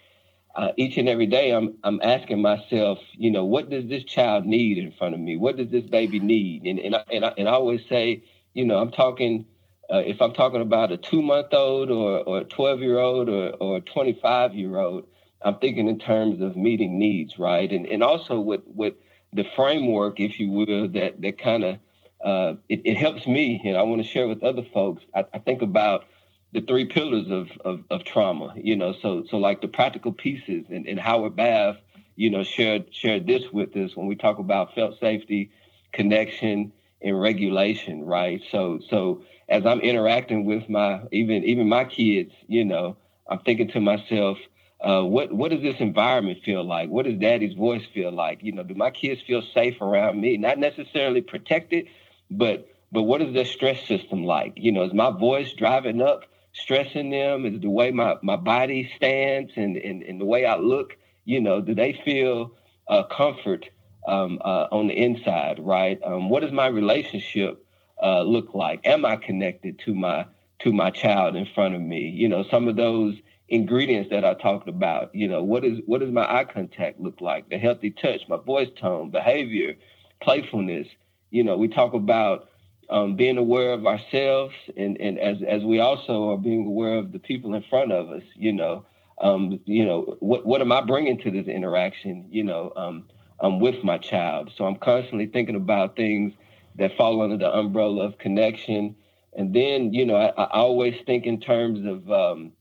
uh, 0.55 0.71
each 0.77 0.97
and 0.97 1.09
every 1.09 1.25
day 1.25 1.51
I'm 1.51 1.75
I'm 1.83 1.99
asking 2.03 2.41
myself, 2.41 2.99
you 3.13 3.31
know, 3.31 3.43
what 3.43 3.69
does 3.69 3.87
this 3.87 4.03
child 4.03 4.45
need 4.45 4.77
in 4.77 4.91
front 4.91 5.15
of 5.15 5.19
me? 5.19 5.37
What 5.37 5.57
does 5.57 5.69
this 5.69 5.83
baby 5.83 6.19
need? 6.19 6.63
And 6.63 6.79
and 6.79 6.95
I, 6.95 7.03
and 7.11 7.25
I, 7.25 7.33
and 7.37 7.49
I 7.49 7.53
always 7.53 7.81
say, 7.87 8.23
you 8.53 8.65
know, 8.65 8.77
I'm 8.77 8.91
talking 8.91 9.45
uh, 9.91 10.03
if 10.05 10.21
I'm 10.21 10.33
talking 10.33 10.61
about 10.61 10.91
a 10.91 10.97
two 10.97 11.21
month 11.21 11.53
old 11.53 11.89
or 11.89 12.19
or 12.19 12.39
a 12.39 12.43
12 12.43 12.81
year 12.81 12.99
old 12.99 13.29
or 13.29 13.49
or 13.59 13.77
a 13.77 13.81
25 13.81 14.53
year 14.53 14.77
old, 14.77 15.07
I'm 15.41 15.57
thinking 15.57 15.87
in 15.87 15.99
terms 15.99 16.41
of 16.41 16.55
meeting 16.55 16.99
needs, 16.99 17.39
right? 17.39 17.71
And 17.71 17.87
and 17.87 18.03
also 18.03 18.39
with 18.39 18.61
with 18.67 18.93
the 19.33 19.45
framework, 19.55 20.19
if 20.19 20.39
you 20.39 20.49
will, 20.51 20.87
that 20.89 21.21
that 21.21 21.39
kind 21.39 21.63
of 21.63 21.77
uh, 22.23 22.53
it, 22.69 22.81
it, 22.85 22.95
helps 22.95 23.27
me, 23.27 23.61
and 23.65 23.75
I 23.75 23.81
want 23.81 24.01
to 24.01 24.07
share 24.07 24.29
with 24.29 24.43
other 24.43 24.63
folks. 24.73 25.03
I, 25.13 25.25
I 25.33 25.39
think 25.39 25.61
about 25.61 26.05
the 26.53 26.61
three 26.61 26.85
pillars 26.85 27.29
of, 27.29 27.49
of, 27.65 27.83
of 27.89 28.03
trauma, 28.03 28.53
you 28.55 28.75
know, 28.75 28.93
so 29.01 29.23
so 29.29 29.37
like 29.37 29.61
the 29.61 29.67
practical 29.67 30.13
pieces 30.13 30.65
and, 30.69 30.85
and 30.87 30.99
Howard 30.99 31.35
Bath, 31.35 31.77
you 32.15 32.29
know, 32.29 32.43
shared 32.43 32.93
shared 32.93 33.25
this 33.25 33.51
with 33.51 33.75
us 33.75 33.95
when 33.95 34.05
we 34.07 34.15
talk 34.15 34.37
about 34.37 34.75
felt 34.75 34.99
safety, 34.99 35.51
connection, 35.93 36.71
and 37.01 37.19
regulation, 37.19 38.05
right? 38.05 38.41
So 38.51 38.79
so 38.89 39.23
as 39.49 39.65
I'm 39.65 39.79
interacting 39.81 40.45
with 40.45 40.69
my 40.69 41.01
even 41.11 41.43
even 41.43 41.67
my 41.67 41.85
kids, 41.85 42.31
you 42.47 42.63
know, 42.63 42.97
I'm 43.27 43.39
thinking 43.39 43.69
to 43.69 43.79
myself, 43.79 44.37
uh, 44.79 45.01
what 45.01 45.33
what 45.33 45.49
does 45.49 45.61
this 45.61 45.79
environment 45.79 46.39
feel 46.45 46.63
like? 46.63 46.89
What 46.89 47.05
does 47.05 47.15
daddy's 47.15 47.55
voice 47.55 47.83
feel 47.95 48.11
like? 48.11 48.43
You 48.43 48.51
know, 48.51 48.63
do 48.63 48.75
my 48.75 48.91
kids 48.91 49.21
feel 49.25 49.41
safe 49.41 49.81
around 49.81 50.21
me? 50.21 50.37
Not 50.37 50.59
necessarily 50.59 51.21
protected, 51.21 51.87
but 52.29 52.69
but 52.91 53.03
what 53.03 53.23
is 53.23 53.33
their 53.33 53.45
stress 53.45 53.83
system 53.87 54.23
like? 54.23 54.53
You 54.55 54.71
know, 54.71 54.83
is 54.83 54.93
my 54.93 55.09
voice 55.09 55.51
driving 55.53 55.99
up 55.99 56.25
stressing 56.53 57.09
them? 57.09 57.45
Is 57.45 57.61
the 57.61 57.69
way 57.69 57.91
my, 57.91 58.15
my 58.21 58.35
body 58.35 58.91
stands 58.95 59.51
and, 59.55 59.77
and, 59.77 60.03
and 60.03 60.21
the 60.21 60.25
way 60.25 60.45
I 60.45 60.57
look, 60.57 60.97
you 61.25 61.41
know, 61.41 61.61
do 61.61 61.75
they 61.75 61.99
feel 62.05 62.53
uh, 62.87 63.03
comfort 63.03 63.69
um, 64.07 64.39
uh, 64.43 64.67
on 64.71 64.87
the 64.87 64.93
inside, 64.93 65.59
right? 65.59 65.99
Um, 66.03 66.29
what 66.29 66.41
does 66.41 66.51
my 66.51 66.67
relationship 66.67 67.65
uh, 68.01 68.21
look 68.21 68.53
like? 68.53 68.85
Am 68.85 69.05
I 69.05 69.15
connected 69.15 69.79
to 69.85 69.93
my 69.93 70.25
to 70.59 70.71
my 70.71 70.91
child 70.91 71.35
in 71.35 71.45
front 71.53 71.75
of 71.75 71.81
me? 71.81 72.09
You 72.09 72.29
know, 72.29 72.43
some 72.49 72.67
of 72.67 72.75
those 72.75 73.15
ingredients 73.49 74.09
that 74.09 74.25
I 74.25 74.33
talked 74.33 74.67
about. 74.67 75.13
You 75.13 75.27
know, 75.27 75.43
what 75.43 75.63
is 75.63 75.79
what 75.85 76.01
does 76.01 76.11
my 76.11 76.23
eye 76.23 76.45
contact 76.45 76.99
look 76.99 77.21
like? 77.21 77.49
The 77.49 77.57
healthy 77.57 77.91
touch, 77.91 78.21
my 78.27 78.37
voice 78.37 78.69
tone, 78.79 79.11
behavior, 79.11 79.75
playfulness. 80.21 80.87
You 81.31 81.43
know, 81.43 81.57
we 81.57 81.67
talk 81.67 81.93
about 81.93 82.49
um, 82.89 83.15
being 83.15 83.37
aware 83.37 83.73
of 83.73 83.85
ourselves 83.85 84.53
and, 84.77 84.99
and 84.99 85.19
as, 85.19 85.37
as 85.47 85.63
we 85.63 85.79
also 85.79 86.31
are 86.31 86.37
being 86.37 86.65
aware 86.65 86.95
of 86.95 87.11
the 87.11 87.19
people 87.19 87.53
in 87.53 87.63
front 87.69 87.91
of 87.91 88.09
us, 88.09 88.23
you 88.35 88.53
know, 88.53 88.85
um, 89.21 89.59
you 89.65 89.85
know, 89.85 90.17
what, 90.19 90.45
what 90.45 90.61
am 90.61 90.71
I 90.71 90.81
bringing 90.81 91.17
to 91.19 91.31
this 91.31 91.47
interaction, 91.47 92.27
you 92.29 92.43
know, 92.43 92.73
um, 92.75 93.05
um, 93.39 93.59
with 93.59 93.83
my 93.83 93.97
child? 93.97 94.51
So 94.55 94.65
I'm 94.65 94.75
constantly 94.75 95.27
thinking 95.27 95.55
about 95.55 95.95
things 95.95 96.33
that 96.75 96.97
fall 96.97 97.21
under 97.21 97.37
the 97.37 97.53
umbrella 97.53 98.05
of 98.05 98.17
connection. 98.17 98.95
And 99.37 99.53
then, 99.53 99.93
you 99.93 100.05
know, 100.05 100.15
I, 100.15 100.27
I 100.29 100.59
always 100.59 100.95
think 101.05 101.25
in 101.25 101.39
terms 101.39 101.85
of 101.85 102.11
um, 102.11 102.53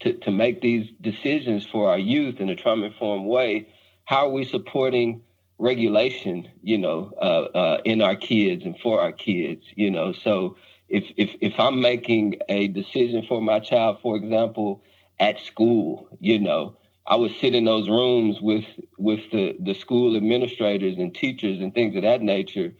to, 0.00 0.12
to 0.12 0.30
make 0.30 0.60
these 0.60 0.88
decisions 1.00 1.66
for 1.66 1.90
our 1.90 1.98
youth 1.98 2.40
in 2.40 2.48
a 2.48 2.56
trauma 2.56 2.86
informed 2.86 3.26
way. 3.26 3.68
How 4.04 4.26
are 4.26 4.30
we 4.30 4.44
supporting 4.44 5.22
regulation, 5.58 6.48
you 6.62 6.78
know, 6.78 7.12
uh, 7.20 7.58
uh, 7.58 7.80
in 7.84 8.00
our 8.00 8.16
kids 8.16 8.64
and 8.64 8.78
for 8.78 9.00
our 9.00 9.12
kids, 9.12 9.64
you 9.74 9.90
know. 9.90 10.12
So 10.12 10.56
if 10.88 11.04
if 11.16 11.30
if 11.40 11.58
I'm 11.58 11.80
making 11.80 12.36
a 12.48 12.68
decision 12.68 13.24
for 13.28 13.40
my 13.40 13.60
child, 13.60 13.98
for 14.02 14.16
example, 14.16 14.82
at 15.20 15.40
school, 15.40 16.08
you 16.20 16.38
know, 16.38 16.76
I 17.06 17.16
would 17.16 17.34
sit 17.40 17.54
in 17.54 17.64
those 17.64 17.88
rooms 17.88 18.40
with 18.40 18.66
with 18.98 19.20
the 19.32 19.56
the 19.60 19.74
school 19.74 20.16
administrators 20.16 20.96
and 20.98 21.14
teachers 21.14 21.60
and 21.60 21.74
things 21.74 21.96
of 21.96 22.02
that 22.02 22.22
nature. 22.22 22.72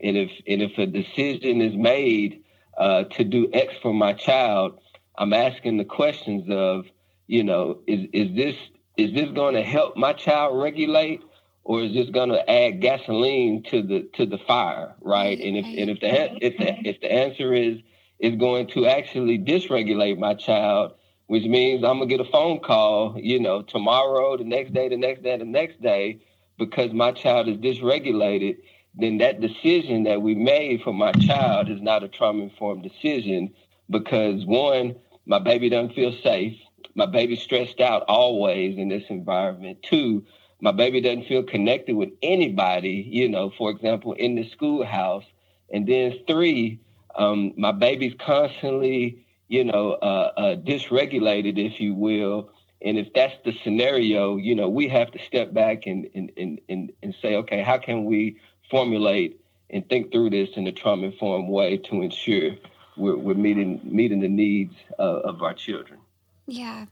And 0.00 0.16
if 0.16 0.30
and 0.46 0.60
if 0.62 0.76
a 0.78 0.86
decision 0.86 1.60
is 1.60 1.76
made 1.76 2.42
uh, 2.76 3.04
to 3.04 3.24
do 3.24 3.48
X 3.52 3.74
for 3.80 3.94
my 3.94 4.12
child, 4.12 4.80
I'm 5.16 5.32
asking 5.32 5.76
the 5.76 5.84
questions 5.84 6.44
of, 6.50 6.86
you 7.28 7.44
know, 7.44 7.80
is 7.86 8.06
is 8.12 8.34
this 8.34 8.56
is 8.96 9.12
this 9.12 9.30
going 9.30 9.54
to 9.54 9.62
help 9.62 9.96
my 9.96 10.12
child 10.12 10.60
regulate? 10.60 11.22
Or 11.64 11.82
is 11.82 11.94
this 11.94 12.10
going 12.10 12.28
to 12.28 12.50
add 12.50 12.80
gasoline 12.80 13.62
to 13.64 13.82
the 13.82 14.08
to 14.14 14.26
the 14.26 14.38
fire, 14.38 14.94
right? 15.00 15.38
And 15.38 15.56
if 15.56 15.64
and 15.64 15.90
if 15.90 16.00
the 16.00 16.44
if 16.44 16.58
the 16.58 16.88
if 16.88 17.00
the 17.00 17.12
answer 17.12 17.54
is 17.54 17.78
is 18.20 18.36
going 18.36 18.68
to 18.68 18.86
actually 18.86 19.38
dysregulate 19.38 20.18
my 20.18 20.34
child, 20.34 20.92
which 21.26 21.44
means 21.44 21.82
I'm 21.84 21.98
gonna 21.98 22.06
get 22.06 22.20
a 22.20 22.24
phone 22.24 22.60
call, 22.60 23.16
you 23.18 23.40
know, 23.40 23.62
tomorrow, 23.62 24.36
the 24.36 24.44
next 24.44 24.74
day, 24.74 24.88
the 24.88 24.96
next 24.96 25.22
day, 25.22 25.38
the 25.38 25.44
next 25.44 25.80
day, 25.82 26.20
because 26.58 26.92
my 26.92 27.12
child 27.12 27.48
is 27.48 27.56
dysregulated, 27.56 28.58
then 28.94 29.18
that 29.18 29.40
decision 29.40 30.04
that 30.04 30.22
we 30.22 30.34
made 30.34 30.82
for 30.82 30.92
my 30.92 31.12
child 31.12 31.70
is 31.70 31.80
not 31.80 32.04
a 32.04 32.08
trauma 32.08 32.44
informed 32.44 32.82
decision 32.82 33.52
because 33.90 34.44
one, 34.46 34.96
my 35.26 35.38
baby 35.38 35.68
doesn't 35.68 35.94
feel 35.94 36.12
safe. 36.22 36.58
My 36.94 37.06
baby's 37.06 37.42
stressed 37.42 37.80
out 37.80 38.04
always 38.06 38.78
in 38.78 38.88
this 38.88 39.04
environment. 39.08 39.82
Two, 39.82 40.24
my 40.64 40.72
baby 40.72 41.02
doesn't 41.02 41.26
feel 41.26 41.42
connected 41.42 41.94
with 41.94 42.08
anybody, 42.22 43.06
you 43.06 43.28
know, 43.28 43.52
for 43.58 43.68
example, 43.68 44.14
in 44.14 44.34
the 44.34 44.48
schoolhouse. 44.48 45.26
And 45.70 45.86
then 45.86 46.18
three, 46.26 46.80
um, 47.16 47.52
my 47.58 47.70
baby's 47.70 48.14
constantly, 48.18 49.26
you 49.48 49.64
know, 49.64 49.92
uh, 49.92 50.32
uh, 50.38 50.56
dysregulated, 50.56 51.58
if 51.58 51.80
you 51.80 51.92
will. 51.92 52.48
And 52.80 52.96
if 52.96 53.12
that's 53.12 53.34
the 53.44 53.52
scenario, 53.62 54.38
you 54.38 54.54
know, 54.54 54.70
we 54.70 54.88
have 54.88 55.12
to 55.12 55.18
step 55.26 55.52
back 55.52 55.84
and, 55.84 56.08
and, 56.14 56.32
and, 56.38 56.58
and, 56.70 56.92
and 57.02 57.14
say, 57.20 57.36
okay, 57.36 57.62
how 57.62 57.76
can 57.76 58.06
we 58.06 58.38
formulate 58.70 59.38
and 59.68 59.86
think 59.90 60.12
through 60.12 60.30
this 60.30 60.48
in 60.56 60.66
a 60.66 60.72
trauma 60.72 61.08
informed 61.08 61.50
way 61.50 61.76
to 61.76 62.00
ensure 62.00 62.52
we're, 62.96 63.18
we're 63.18 63.34
meeting 63.34 63.82
meeting 63.84 64.20
the 64.20 64.28
needs 64.28 64.74
uh, 64.98 65.02
of 65.02 65.42
our 65.42 65.52
children. 65.52 66.00
Yeah. 66.46 66.86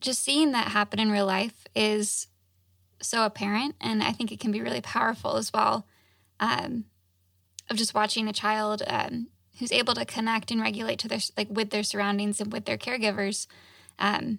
Just 0.00 0.24
seeing 0.24 0.52
that 0.52 0.68
happen 0.68 0.98
in 0.98 1.10
real 1.10 1.26
life 1.26 1.66
is 1.74 2.28
so 3.02 3.24
apparent. 3.24 3.74
And 3.80 4.02
I 4.02 4.12
think 4.12 4.32
it 4.32 4.40
can 4.40 4.52
be 4.52 4.60
really 4.60 4.80
powerful 4.80 5.36
as 5.36 5.52
well 5.52 5.86
um, 6.40 6.84
of 7.70 7.76
just 7.76 7.94
watching 7.94 8.28
a 8.28 8.32
child 8.32 8.82
um, 8.86 9.28
who's 9.58 9.72
able 9.72 9.94
to 9.94 10.04
connect 10.04 10.50
and 10.50 10.60
regulate 10.60 10.98
to 11.00 11.08
their 11.08 11.20
like 11.36 11.48
with 11.50 11.70
their 11.70 11.82
surroundings 11.82 12.40
and 12.40 12.52
with 12.52 12.64
their 12.64 12.78
caregivers. 12.78 13.46
Um, 13.98 14.38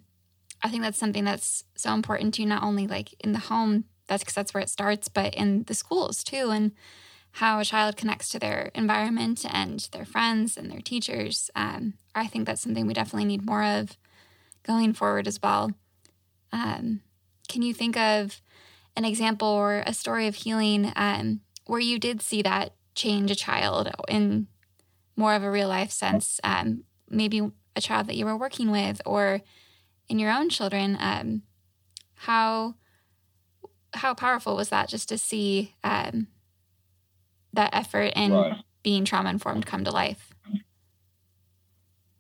I 0.62 0.70
think 0.70 0.84
that's 0.84 0.98
something 0.98 1.26
that's 1.26 1.64
so 1.76 1.94
important 1.94 2.34
to 2.36 2.46
not 2.46 2.64
only 2.64 2.88
like 2.88 3.14
in 3.20 3.34
the 3.34 3.40
home, 3.40 3.86
that's 4.08 4.24
because 4.24 4.36
that's 4.36 4.54
where 4.54 4.64
it 4.64 4.70
starts, 4.70 5.08
but 5.08 5.34
in 5.34 5.64
the 5.64 5.74
schools 5.74 6.24
too, 6.24 6.50
and 6.52 6.72
how 7.38 7.60
a 7.60 7.66
child 7.66 7.98
connects 7.98 8.30
to 8.30 8.40
their 8.40 8.72
environment 8.76 9.44
and 9.50 9.88
their 9.92 10.06
friends 10.06 10.56
and 10.56 10.72
their 10.72 10.82
teachers. 10.82 11.50
Um, 11.56 11.96
I 12.14 12.28
think 12.28 12.46
that's 12.46 12.62
something 12.62 12.86
we 12.86 12.94
definitely 12.94 13.26
need 13.26 13.46
more 13.46 13.64
of 13.64 13.98
going 14.64 14.94
forward 14.94 15.28
as 15.28 15.42
well. 15.42 15.72
Um, 16.52 17.02
can 17.54 17.62
you 17.62 17.74
think 17.74 17.96
of 17.96 18.42
an 18.98 19.06
example 19.06 19.48
or 19.48 19.84
a 19.86 19.94
story 19.94 20.26
of 20.26 20.34
healing 20.34 20.92
um, 20.96 21.42
where 21.68 21.80
you 21.80 22.00
did 22.00 22.20
see 22.20 22.42
that 22.42 22.74
change 22.96 23.30
a 23.30 23.36
child 23.36 23.92
in 24.08 24.48
more 25.16 25.36
of 25.36 25.44
a 25.44 25.52
real 25.52 25.68
life 25.68 25.92
sense? 25.92 26.40
Um, 26.44 26.84
maybe 27.08 27.52
a 27.76 27.82
child 27.82 28.08
that 28.08 28.16
you 28.16 28.26
were 28.26 28.36
working 28.36 28.72
with 28.72 29.02
or 29.06 29.42
in 30.10 30.18
your 30.18 30.32
own 30.32 30.50
children. 30.50 30.98
Um, 31.00 31.44
how 32.16 32.74
how 33.94 34.16
powerful 34.16 34.56
was 34.56 34.70
that 34.70 34.90
just 34.90 35.08
to 35.10 35.20
see 35.20 35.76
um, 35.84 36.26
that 37.54 37.70
effort 37.72 38.12
and 38.16 38.34
right. 38.34 38.64
being 38.82 39.06
trauma 39.06 39.30
informed 39.30 39.68
come 39.68 39.84
to 39.84 39.92
life? 39.92 40.34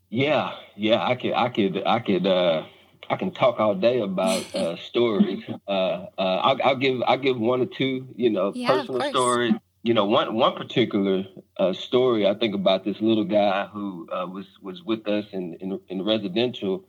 Yeah, 0.10 0.54
yeah, 0.76 1.04
I 1.04 1.16
could, 1.16 1.34
I 1.34 1.50
could, 1.50 1.82
I 1.88 2.00
could. 2.00 2.28
Uh, 2.28 2.66
I 3.14 3.16
can 3.16 3.30
talk 3.30 3.60
all 3.60 3.76
day 3.76 4.00
about 4.00 4.56
uh, 4.56 4.76
stories. 4.88 5.44
Uh, 5.68 5.72
uh, 5.72 6.08
I'll, 6.18 6.58
I'll, 6.64 6.76
give 6.76 7.04
I'll 7.06 7.20
give 7.20 7.40
one 7.40 7.62
or 7.62 7.68
two, 7.68 8.08
you 8.16 8.32
know, 8.32 8.54
yeah, 8.56 8.70
personal 8.70 9.08
stories. 9.10 9.54
You 9.84 9.94
know, 9.94 10.06
one 10.06 10.34
one 10.34 10.56
particular 10.56 11.26
uh, 11.58 11.74
story 11.74 12.26
I 12.26 12.34
think 12.34 12.56
about 12.56 12.86
this 12.86 13.00
little 13.02 13.26
guy 13.26 13.68
who 13.68 14.10
uh, 14.12 14.26
was 14.26 14.46
was 14.62 14.82
with 14.82 15.08
us 15.08 15.26
in 15.32 15.56
in, 15.56 15.80
in 15.90 16.04
residential, 16.04 16.86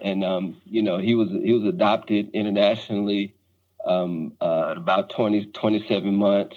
and 0.00 0.24
um, 0.24 0.56
you 0.64 0.82
know 0.82 0.98
he 0.98 1.14
was 1.14 1.28
he 1.28 1.52
was 1.52 1.64
adopted 1.68 2.30
internationally 2.32 3.34
um, 3.86 4.32
uh, 4.40 4.70
at 4.70 4.76
about 4.76 5.10
20, 5.10 5.46
27 5.46 6.14
months, 6.14 6.56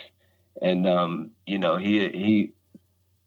and 0.62 0.88
um, 0.88 1.32
you 1.46 1.60
know 1.60 1.78
he 1.78 2.00
he 2.10 2.54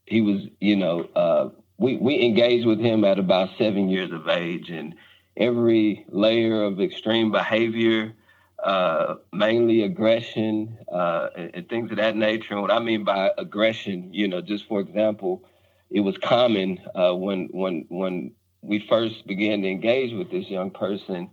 he 0.06 0.20
was 0.22 0.40
you 0.58 0.76
know 0.76 1.52
we 1.78 1.96
we 1.98 2.24
engaged 2.24 2.66
with 2.66 2.80
him 2.80 3.04
at 3.04 3.18
about 3.18 3.50
seven 3.58 3.88
years 3.88 4.10
of 4.10 4.26
age 4.28 4.70
and 4.70 4.94
every 5.36 6.06
layer 6.08 6.62
of 6.62 6.80
extreme 6.80 7.30
behavior, 7.30 8.14
uh, 8.62 9.16
mainly 9.32 9.82
aggression 9.82 10.78
uh, 10.90 11.28
and, 11.36 11.68
things 11.68 11.90
of 11.90 11.98
that 11.98 12.16
nature. 12.16 12.54
And 12.54 12.62
what 12.62 12.70
I 12.70 12.78
mean 12.78 13.04
by 13.04 13.30
aggression, 13.36 14.12
you 14.12 14.28
know, 14.28 14.40
just 14.40 14.66
for 14.66 14.80
example, 14.80 15.44
it 15.90 16.00
was 16.00 16.16
common 16.18 16.80
uh, 16.94 17.14
when 17.14 17.48
when 17.52 17.84
when 17.88 18.32
we 18.62 18.80
first 18.88 19.26
began 19.26 19.62
to 19.62 19.68
engage 19.68 20.12
with 20.12 20.30
this 20.30 20.48
young 20.48 20.70
person 20.70 21.30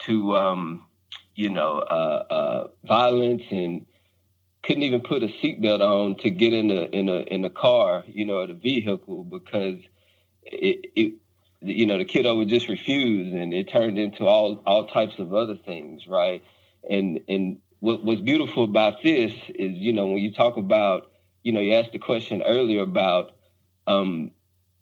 to, 0.00 0.36
um, 0.36 0.86
you 1.34 1.48
know, 1.48 1.78
uh, 1.78 2.24
uh, 2.30 2.68
violence 2.84 3.42
and 3.50 3.84
couldn't 4.62 4.82
even 4.84 5.00
put 5.00 5.22
a 5.22 5.28
seatbelt 5.28 5.80
on 5.80 6.14
to 6.16 6.30
get 6.30 6.52
in 6.52 6.70
a 6.70 6.82
in 6.84 7.08
a 7.08 7.20
in 7.22 7.44
a 7.44 7.50
car, 7.50 8.04
you 8.06 8.24
know, 8.24 8.42
at 8.42 8.50
a 8.50 8.54
vehicle 8.54 9.24
because 9.24 9.78
it 10.44 11.14
you 11.60 11.86
know, 11.86 11.98
the 11.98 12.04
kiddo 12.04 12.36
would 12.36 12.48
just 12.48 12.68
refuse, 12.68 13.32
and 13.32 13.52
it 13.52 13.68
turned 13.68 13.98
into 13.98 14.26
all 14.26 14.62
all 14.66 14.86
types 14.86 15.18
of 15.18 15.34
other 15.34 15.56
things, 15.56 16.06
right? 16.06 16.42
And 16.88 17.20
and 17.28 17.58
what 17.80 18.04
what's 18.04 18.20
beautiful 18.20 18.64
about 18.64 19.02
this 19.02 19.32
is, 19.54 19.72
you 19.72 19.92
know, 19.92 20.06
when 20.06 20.18
you 20.18 20.32
talk 20.32 20.56
about, 20.56 21.10
you 21.42 21.52
know, 21.52 21.60
you 21.60 21.74
asked 21.74 21.92
the 21.92 21.98
question 21.98 22.42
earlier 22.42 22.82
about 22.82 23.32
um, 23.86 24.30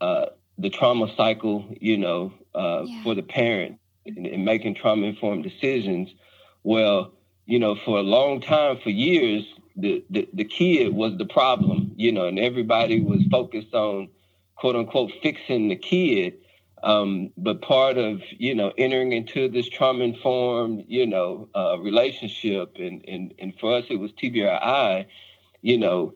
uh, 0.01 0.27
the 0.59 0.71
trauma 0.71 1.13
cycle, 1.17 1.67
you 1.81 1.97
know, 1.97 2.33
uh, 2.55 2.85
yeah. 2.85 3.03
for 3.03 3.15
the 3.15 3.23
parent 3.23 3.79
and, 4.07 4.45
making 4.45 4.75
trauma 4.75 5.07
informed 5.07 5.45
decisions. 5.45 6.15
Well, 6.63 7.13
you 7.47 7.59
know, 7.59 7.77
for 7.77 7.99
a 7.99 8.03
long 8.03 8.41
time, 8.41 8.79
for 8.83 8.91
years, 8.91 9.45
the, 9.77 10.05
the, 10.11 10.29
the 10.33 10.45
kid 10.45 10.95
was 10.95 11.17
the 11.19 11.27
problem, 11.27 11.93
you 11.97 12.11
know, 12.11 12.27
and 12.27 12.39
everybody 12.39 13.01
was 13.01 13.23
focused 13.31 13.75
on 13.75 14.09
quote 14.57 14.75
unquote 14.75 15.13
fixing 15.23 15.69
the 15.69 15.77
kid. 15.77 16.35
Um, 16.83 17.33
but 17.37 17.63
part 17.63 17.97
of, 17.97 18.21
you 18.31 18.55
know, 18.55 18.73
entering 18.77 19.13
into 19.13 19.49
this 19.49 19.69
trauma 19.69 20.05
informed, 20.05 20.85
you 20.89 21.07
know, 21.07 21.49
uh, 21.55 21.79
relationship 21.79 22.77
and, 22.79 23.05
and, 23.09 23.35
and 23.39 23.59
for 23.59 23.77
us, 23.77 23.85
it 23.89 23.97
was 23.97 24.13
TBRI, 24.13 25.07
you 25.63 25.79
know, 25.79 26.15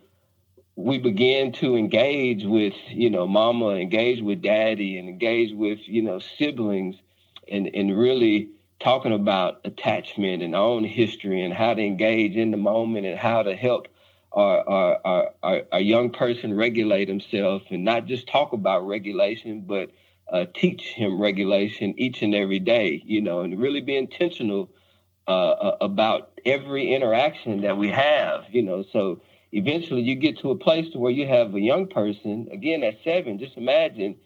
we 0.77 0.99
began 0.99 1.53
to 1.53 1.77
engage 1.77 2.45
with, 2.45 2.75
you 2.89 3.11
know, 3.11 3.27
mama, 3.27 3.71
engage 3.71 4.23
with 4.23 4.43
daddy 4.43 4.99
and 4.99 5.09
engage 5.09 5.53
with, 5.53 5.81
you 5.87 6.03
know, 6.03 6.19
siblings 6.19 6.97
and, 7.51 7.69
and 7.75 7.99
really 7.99 8.51
talking 8.81 9.13
about 9.13 9.61
attachment 9.65 10.43
and 10.43 10.55
our 10.55 10.63
own 10.63 10.85
history 10.85 11.43
and 11.45 11.53
how 11.53 11.75
to 11.75 11.83
engage 11.83 12.37
in 12.37 12.51
the 12.51 12.57
moment 12.57 13.07
and 13.07 13.19
how 13.19 13.43
to 13.43 13.55
help 13.55 13.89
our, 14.33 14.67
our, 14.69 15.01
our, 15.05 15.31
our, 15.43 15.63
our 15.73 15.81
young 15.81 16.11
person 16.11 16.55
regulate 16.55 17.09
himself 17.09 17.63
and 17.71 17.85
not 17.85 18.07
just 18.07 18.29
talk 18.29 18.53
about 18.53 18.87
regulation, 18.87 19.63
but 19.67 19.91
uh, 20.33 20.47
teach 20.55 20.83
him 20.89 21.21
regulation 21.21 21.95
each 21.99 22.23
and 22.23 22.35
every 22.35 22.59
day, 22.59 23.03
you 23.05 23.21
know, 23.21 23.41
and 23.41 23.59
really 23.59 23.81
be 23.81 23.97
intentional 23.97 24.71
uh, 25.29 25.51
uh 25.51 25.77
about 25.81 26.41
every 26.47 26.95
interaction 26.95 27.61
that 27.61 27.77
we 27.77 27.89
have, 27.89 28.45
you 28.51 28.63
know. 28.63 28.85
So 28.93 29.21
eventually 29.53 30.03
you 30.03 30.15
get 30.15 30.39
to 30.39 30.51
a 30.51 30.57
place 30.57 30.91
to 30.93 30.99
where 30.99 31.13
you 31.13 31.27
have 31.27 31.55
a 31.55 31.61
young 31.61 31.87
person, 31.87 32.49
again 32.53 32.83
at 32.83 32.99
seven, 33.05 33.39
just 33.39 33.57
imagine 33.57 34.17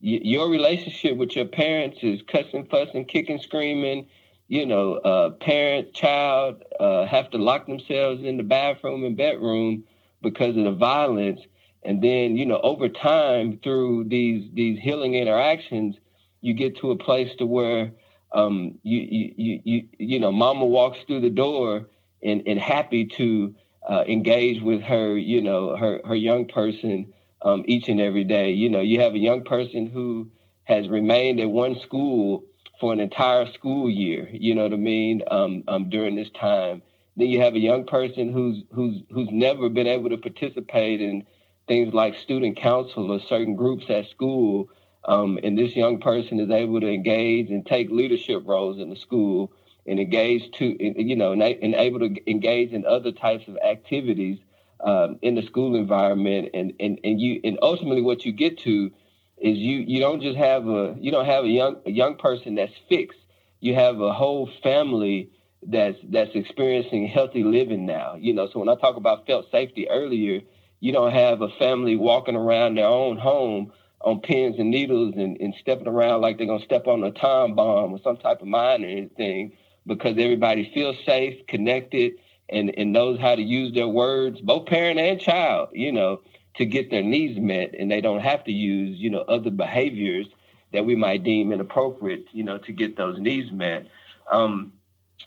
your 0.00 0.48
relationship 0.48 1.16
with 1.16 1.36
your 1.36 1.44
parents 1.44 1.98
is 2.02 2.22
cussing, 2.26 2.66
fussing, 2.66 3.04
kicking, 3.04 3.38
screaming. 3.38 4.06
You 4.48 4.66
know, 4.66 4.94
uh, 4.94 5.30
parent, 5.30 5.94
child 5.94 6.64
uh, 6.80 7.06
have 7.06 7.30
to 7.30 7.38
lock 7.38 7.66
themselves 7.66 8.22
in 8.22 8.36
the 8.36 8.42
bathroom 8.42 9.04
and 9.04 9.16
bedroom 9.16 9.84
because 10.22 10.56
of 10.56 10.64
the 10.64 10.72
violence. 10.72 11.40
And 11.82 12.02
then, 12.02 12.36
you 12.36 12.44
know, 12.46 12.60
over 12.62 12.88
time, 12.88 13.58
through 13.62 14.04
these 14.04 14.50
these 14.52 14.78
healing 14.80 15.14
interactions, 15.14 15.96
you 16.40 16.54
get 16.54 16.76
to 16.78 16.90
a 16.90 16.96
place 16.96 17.30
to 17.38 17.46
where 17.46 17.92
um, 18.32 18.78
you, 18.82 19.00
you 19.36 19.60
you 19.64 19.88
you 19.98 20.20
know, 20.20 20.30
mama 20.30 20.66
walks 20.66 20.98
through 21.06 21.22
the 21.22 21.30
door 21.30 21.86
and 22.22 22.42
and 22.46 22.58
happy 22.58 23.06
to 23.16 23.54
uh, 23.88 24.04
engage 24.06 24.62
with 24.62 24.82
her, 24.82 25.16
you 25.16 25.40
know, 25.40 25.76
her 25.76 26.00
her 26.04 26.14
young 26.14 26.46
person 26.46 27.12
um, 27.42 27.64
each 27.66 27.88
and 27.88 28.00
every 28.00 28.24
day. 28.24 28.50
You 28.52 28.68
know, 28.68 28.80
you 28.80 29.00
have 29.00 29.14
a 29.14 29.18
young 29.18 29.42
person 29.44 29.86
who 29.86 30.28
has 30.64 30.88
remained 30.88 31.40
at 31.40 31.50
one 31.50 31.80
school 31.80 32.44
for 32.78 32.92
an 32.92 33.00
entire 33.00 33.50
school 33.52 33.90
year. 33.90 34.28
You 34.32 34.54
know 34.54 34.64
what 34.64 34.72
I 34.72 34.76
mean? 34.76 35.22
Um, 35.30 35.64
um, 35.68 35.90
during 35.90 36.14
this 36.14 36.30
time, 36.38 36.82
then 37.16 37.28
you 37.28 37.40
have 37.40 37.54
a 37.54 37.58
young 37.58 37.86
person 37.86 38.32
who's 38.32 38.62
who's 38.72 39.02
who's 39.10 39.28
never 39.30 39.68
been 39.68 39.86
able 39.86 40.10
to 40.10 40.18
participate 40.18 41.00
in 41.00 41.24
things 41.70 41.94
like 41.94 42.16
student 42.16 42.56
council 42.56 43.12
or 43.12 43.20
certain 43.20 43.54
groups 43.54 43.84
at 43.90 44.10
school. 44.10 44.68
Um, 45.04 45.38
and 45.44 45.56
this 45.56 45.76
young 45.76 46.00
person 46.00 46.40
is 46.40 46.50
able 46.50 46.80
to 46.80 46.88
engage 46.88 47.48
and 47.48 47.64
take 47.64 47.90
leadership 47.90 48.42
roles 48.44 48.80
in 48.80 48.90
the 48.90 48.96
school 48.96 49.52
and 49.86 50.00
engage 50.00 50.50
to 50.58 50.64
you 50.80 51.14
know 51.14 51.30
and, 51.30 51.42
able 51.42 52.00
to 52.00 52.10
engage 52.28 52.72
in 52.72 52.84
other 52.84 53.12
types 53.12 53.46
of 53.46 53.56
activities 53.64 54.40
um, 54.84 55.20
in 55.22 55.36
the 55.36 55.42
school 55.42 55.76
environment, 55.76 56.50
and, 56.54 56.72
and 56.80 56.98
and 57.04 57.20
you 57.20 57.40
and 57.44 57.56
ultimately 57.62 58.02
what 58.02 58.24
you 58.24 58.32
get 58.32 58.58
to 58.58 58.90
is 59.38 59.56
you 59.56 59.78
you 59.78 60.00
don't 60.00 60.20
just 60.20 60.36
have 60.36 60.66
a 60.66 60.96
you 60.98 61.12
don't 61.12 61.26
have 61.26 61.44
a 61.44 61.48
young 61.48 61.76
a 61.86 61.90
young 61.90 62.16
person 62.16 62.56
that's 62.56 62.74
fixed. 62.88 63.20
You 63.60 63.76
have 63.76 64.00
a 64.00 64.12
whole 64.12 64.50
family 64.64 65.30
that's 65.62 65.98
that's 66.10 66.34
experiencing 66.34 67.06
healthy 67.06 67.44
living 67.44 67.86
now. 67.86 68.16
You 68.18 68.34
know, 68.34 68.48
so 68.52 68.58
when 68.58 68.68
I 68.68 68.74
talk 68.74 68.96
about 68.96 69.24
felt 69.26 69.50
safety 69.52 69.88
earlier, 69.88 70.40
you 70.80 70.92
don't 70.92 71.12
have 71.12 71.42
a 71.42 71.48
family 71.58 71.96
walking 71.96 72.36
around 72.36 72.76
their 72.76 72.86
own 72.86 73.16
home 73.18 73.72
on 74.00 74.20
pins 74.20 74.56
and 74.58 74.70
needles 74.70 75.14
and, 75.16 75.36
and 75.40 75.54
stepping 75.60 75.86
around 75.86 76.22
like 76.22 76.38
they're 76.38 76.46
gonna 76.46 76.64
step 76.64 76.86
on 76.86 77.04
a 77.04 77.10
time 77.10 77.54
bomb 77.54 77.92
or 77.92 78.00
some 78.02 78.16
type 78.16 78.40
of 78.40 78.48
mine 78.48 78.84
or 78.84 78.88
anything 78.88 79.52
because 79.86 80.16
everybody 80.18 80.70
feels 80.72 80.96
safe, 81.04 81.46
connected, 81.46 82.12
and, 82.48 82.76
and 82.76 82.92
knows 82.92 83.20
how 83.20 83.34
to 83.34 83.42
use 83.42 83.74
their 83.74 83.88
words, 83.88 84.40
both 84.40 84.66
parent 84.66 84.98
and 84.98 85.20
child, 85.20 85.68
you 85.72 85.92
know, 85.92 86.20
to 86.56 86.64
get 86.64 86.90
their 86.90 87.02
needs 87.02 87.38
met. 87.38 87.74
And 87.78 87.90
they 87.90 88.00
don't 88.00 88.20
have 88.20 88.44
to 88.44 88.52
use, 88.52 88.98
you 88.98 89.10
know, 89.10 89.20
other 89.20 89.50
behaviors 89.50 90.26
that 90.72 90.84
we 90.84 90.96
might 90.96 91.24
deem 91.24 91.52
inappropriate, 91.52 92.26
you 92.32 92.44
know, 92.44 92.58
to 92.58 92.72
get 92.72 92.96
those 92.96 93.18
needs 93.18 93.50
met. 93.52 93.86
Um, 94.30 94.72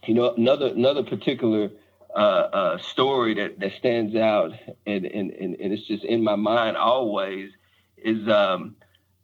you 0.06 0.14
know, 0.14 0.34
another 0.34 0.68
another 0.68 1.04
particular 1.04 1.70
uh, 2.20 2.78
story 2.78 3.34
that, 3.34 3.60
that 3.60 3.72
stands 3.74 4.16
out 4.16 4.52
and, 4.86 5.06
and, 5.06 5.32
and, 5.32 5.56
and, 5.60 5.74
it's 5.74 5.88
just 5.88 6.04
in 6.04 6.24
my 6.24 6.36
mind 6.36 6.78
always 6.78 7.52
is 7.98 8.28
um, 8.28 8.76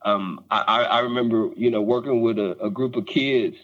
um, 0.02 0.44
I, 0.50 0.86
I 0.86 1.00
remember, 1.02 1.50
you 1.56 1.70
know, 1.70 1.82
working 1.82 2.22
with 2.22 2.40
a, 2.40 2.58
a 2.64 2.70
group 2.70 2.96
of 2.96 3.06
kids 3.06 3.58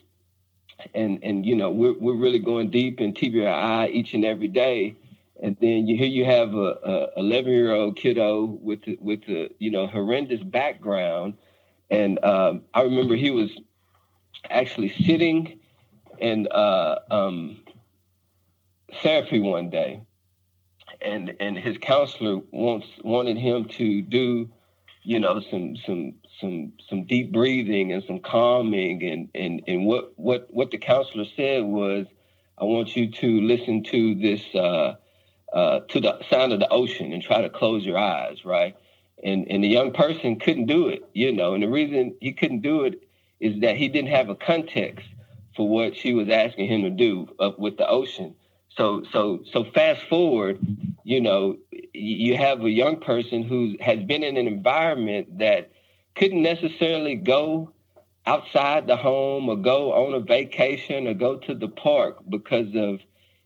and 0.94 1.20
and 1.24 1.46
you 1.46 1.56
know 1.56 1.70
we're 1.70 1.94
we're 1.94 2.16
really 2.16 2.40
going 2.40 2.70
deep 2.70 3.00
in 3.00 3.14
TBRI 3.14 3.92
each 3.92 4.14
and 4.14 4.26
every 4.26 4.48
day. 4.48 4.96
And 5.42 5.58
then 5.60 5.88
you 5.88 5.98
here 5.98 6.08
you 6.08 6.26
have 6.26 6.54
a, 6.54 7.10
a 7.16 7.20
11 7.20 7.52
year 7.52 7.74
old 7.74 7.98
kiddo 7.98 8.46
with 8.46 8.82
with 9.00 9.22
a 9.28 9.50
you 9.60 9.72
know 9.72 9.88
horrendous 9.88 10.42
background, 10.42 11.36
and 11.90 12.24
um, 12.24 12.62
I 12.74 12.82
remember 12.84 13.16
he 13.16 13.32
was 13.32 13.50
actually 14.50 14.94
sitting 15.06 15.60
and 16.22 16.48
uh, 16.48 17.00
um, 17.12 17.58
therapy 19.02 19.40
one 19.40 19.70
day, 19.70 20.02
and 21.02 21.36
and 21.40 21.58
his 21.58 21.78
counselor 21.78 22.42
wants 22.52 22.88
wanted 23.04 23.38
him 23.38 23.66
to 23.66 24.02
do 24.02 24.50
you 25.06 25.20
know 25.20 25.40
some 25.52 25.76
some 25.86 26.14
some 26.42 26.74
some 26.90 27.06
deep 27.06 27.32
breathing 27.32 27.94
and 27.94 28.04
some 28.06 28.20
calming 28.20 29.04
and 29.04 29.30
and 29.36 29.62
and 29.68 29.86
what 29.86 30.12
what 30.18 30.48
what 30.50 30.72
the 30.72 30.78
counselor 30.78 31.26
said 31.36 31.64
was 31.64 32.08
i 32.58 32.64
want 32.64 32.96
you 32.96 33.10
to 33.10 33.42
listen 33.42 33.84
to 33.84 34.16
this 34.16 34.42
uh, 34.56 34.96
uh, 35.54 35.80
to 35.88 36.02
the 36.02 36.20
sound 36.30 36.52
of 36.52 36.60
the 36.60 36.70
ocean 36.70 37.14
and 37.14 37.22
try 37.22 37.42
to 37.42 37.50
close 37.50 37.86
your 37.86 37.98
eyes 37.98 38.44
right? 38.44 38.76
And 39.24 39.50
and 39.50 39.64
the 39.64 39.70
young 39.70 39.94
person 39.94 40.38
couldn't 40.40 40.66
do 40.66 40.88
it 40.88 41.08
you 41.14 41.32
know 41.32 41.54
and 41.54 41.64
the 41.64 41.70
reason 41.70 42.16
he 42.20 42.34
couldn't 42.34 42.62
do 42.62 42.84
it 42.84 43.02
is 43.40 43.62
that 43.62 43.78
he 43.78 43.88
didn't 43.88 44.10
have 44.10 44.30
a 44.30 44.36
context 44.36 45.08
for 45.56 45.70
what 45.70 45.96
she 45.96 46.14
was 46.14 46.30
asking 46.30 46.68
him 46.68 46.82
to 46.82 46.90
do 46.90 47.30
uh, 47.40 47.52
with 47.58 47.78
the 47.78 47.88
ocean 47.88 48.36
so 48.78 49.04
so 49.12 49.40
so 49.52 49.64
fast 49.74 50.02
forward 50.10 50.60
you 51.04 51.22
know 51.22 51.58
you 51.94 52.38
have 52.38 52.62
a 52.64 52.70
young 52.70 53.00
person 53.00 53.44
who 53.44 53.76
has 53.80 54.00
been 54.04 54.24
in 54.24 54.38
an 54.38 54.48
environment 54.48 55.40
that 55.40 55.72
couldn't 56.16 56.42
necessarily 56.42 57.16
go 57.16 57.72
outside 58.26 58.88
the 58.88 58.96
home 58.96 59.50
or 59.50 59.56
go 59.56 59.94
on 59.94 60.14
a 60.14 60.20
vacation 60.20 61.08
or 61.08 61.14
go 61.14 61.38
to 61.38 61.54
the 61.54 61.68
park 61.68 62.18
because 62.30 62.76
of 62.76 63.00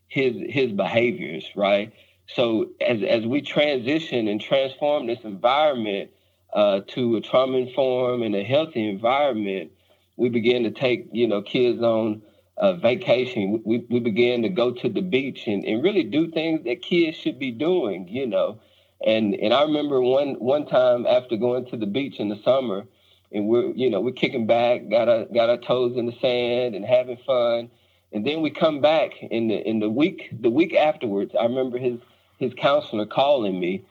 his 0.08 0.34
his 0.48 0.72
behaviors, 0.72 1.44
right? 1.54 1.92
So 2.34 2.70
as 2.80 3.02
as 3.02 3.26
we 3.26 3.42
transition 3.42 4.28
and 4.28 4.40
transform 4.40 5.06
this 5.06 5.20
environment 5.24 6.10
uh, 6.52 6.80
to 6.88 7.16
a 7.16 7.20
trauma 7.20 7.58
informed 7.58 8.24
and 8.24 8.34
a 8.34 8.42
healthy 8.42 8.88
environment, 8.88 9.72
we 10.16 10.28
begin 10.28 10.64
to 10.64 10.70
take 10.70 11.08
you 11.12 11.28
know 11.28 11.42
kids 11.42 11.82
on 11.82 12.22
a 12.60 12.76
vacation. 12.76 13.62
We 13.64 13.78
we 13.88 14.00
began 14.00 14.42
to 14.42 14.48
go 14.48 14.70
to 14.70 14.88
the 14.88 15.00
beach 15.00 15.46
and, 15.46 15.64
and 15.64 15.82
really 15.82 16.04
do 16.04 16.30
things 16.30 16.64
that 16.64 16.82
kids 16.82 17.16
should 17.16 17.38
be 17.38 17.50
doing, 17.50 18.06
you 18.06 18.26
know. 18.26 18.60
And 19.04 19.34
and 19.34 19.54
I 19.54 19.62
remember 19.62 20.00
one 20.00 20.34
one 20.34 20.66
time 20.66 21.06
after 21.06 21.36
going 21.36 21.64
to 21.70 21.76
the 21.78 21.86
beach 21.86 22.20
in 22.20 22.28
the 22.28 22.38
summer, 22.44 22.84
and 23.32 23.48
we're 23.48 23.72
you 23.72 23.88
know 23.88 24.00
we're 24.02 24.12
kicking 24.12 24.46
back, 24.46 24.90
got 24.90 25.08
our 25.08 25.24
got 25.24 25.48
our 25.48 25.56
toes 25.56 25.96
in 25.96 26.04
the 26.04 26.14
sand 26.20 26.74
and 26.74 26.84
having 26.84 27.16
fun, 27.26 27.70
and 28.12 28.26
then 28.26 28.42
we 28.42 28.50
come 28.50 28.82
back 28.82 29.12
in 29.22 29.48
the 29.48 29.66
in 29.66 29.80
the 29.80 29.88
week 29.88 30.28
the 30.38 30.50
week 30.50 30.74
afterwards. 30.74 31.34
I 31.38 31.44
remember 31.44 31.78
his 31.78 31.98
his 32.38 32.52
counselor 32.54 33.06
calling 33.06 33.58
me 33.58 33.84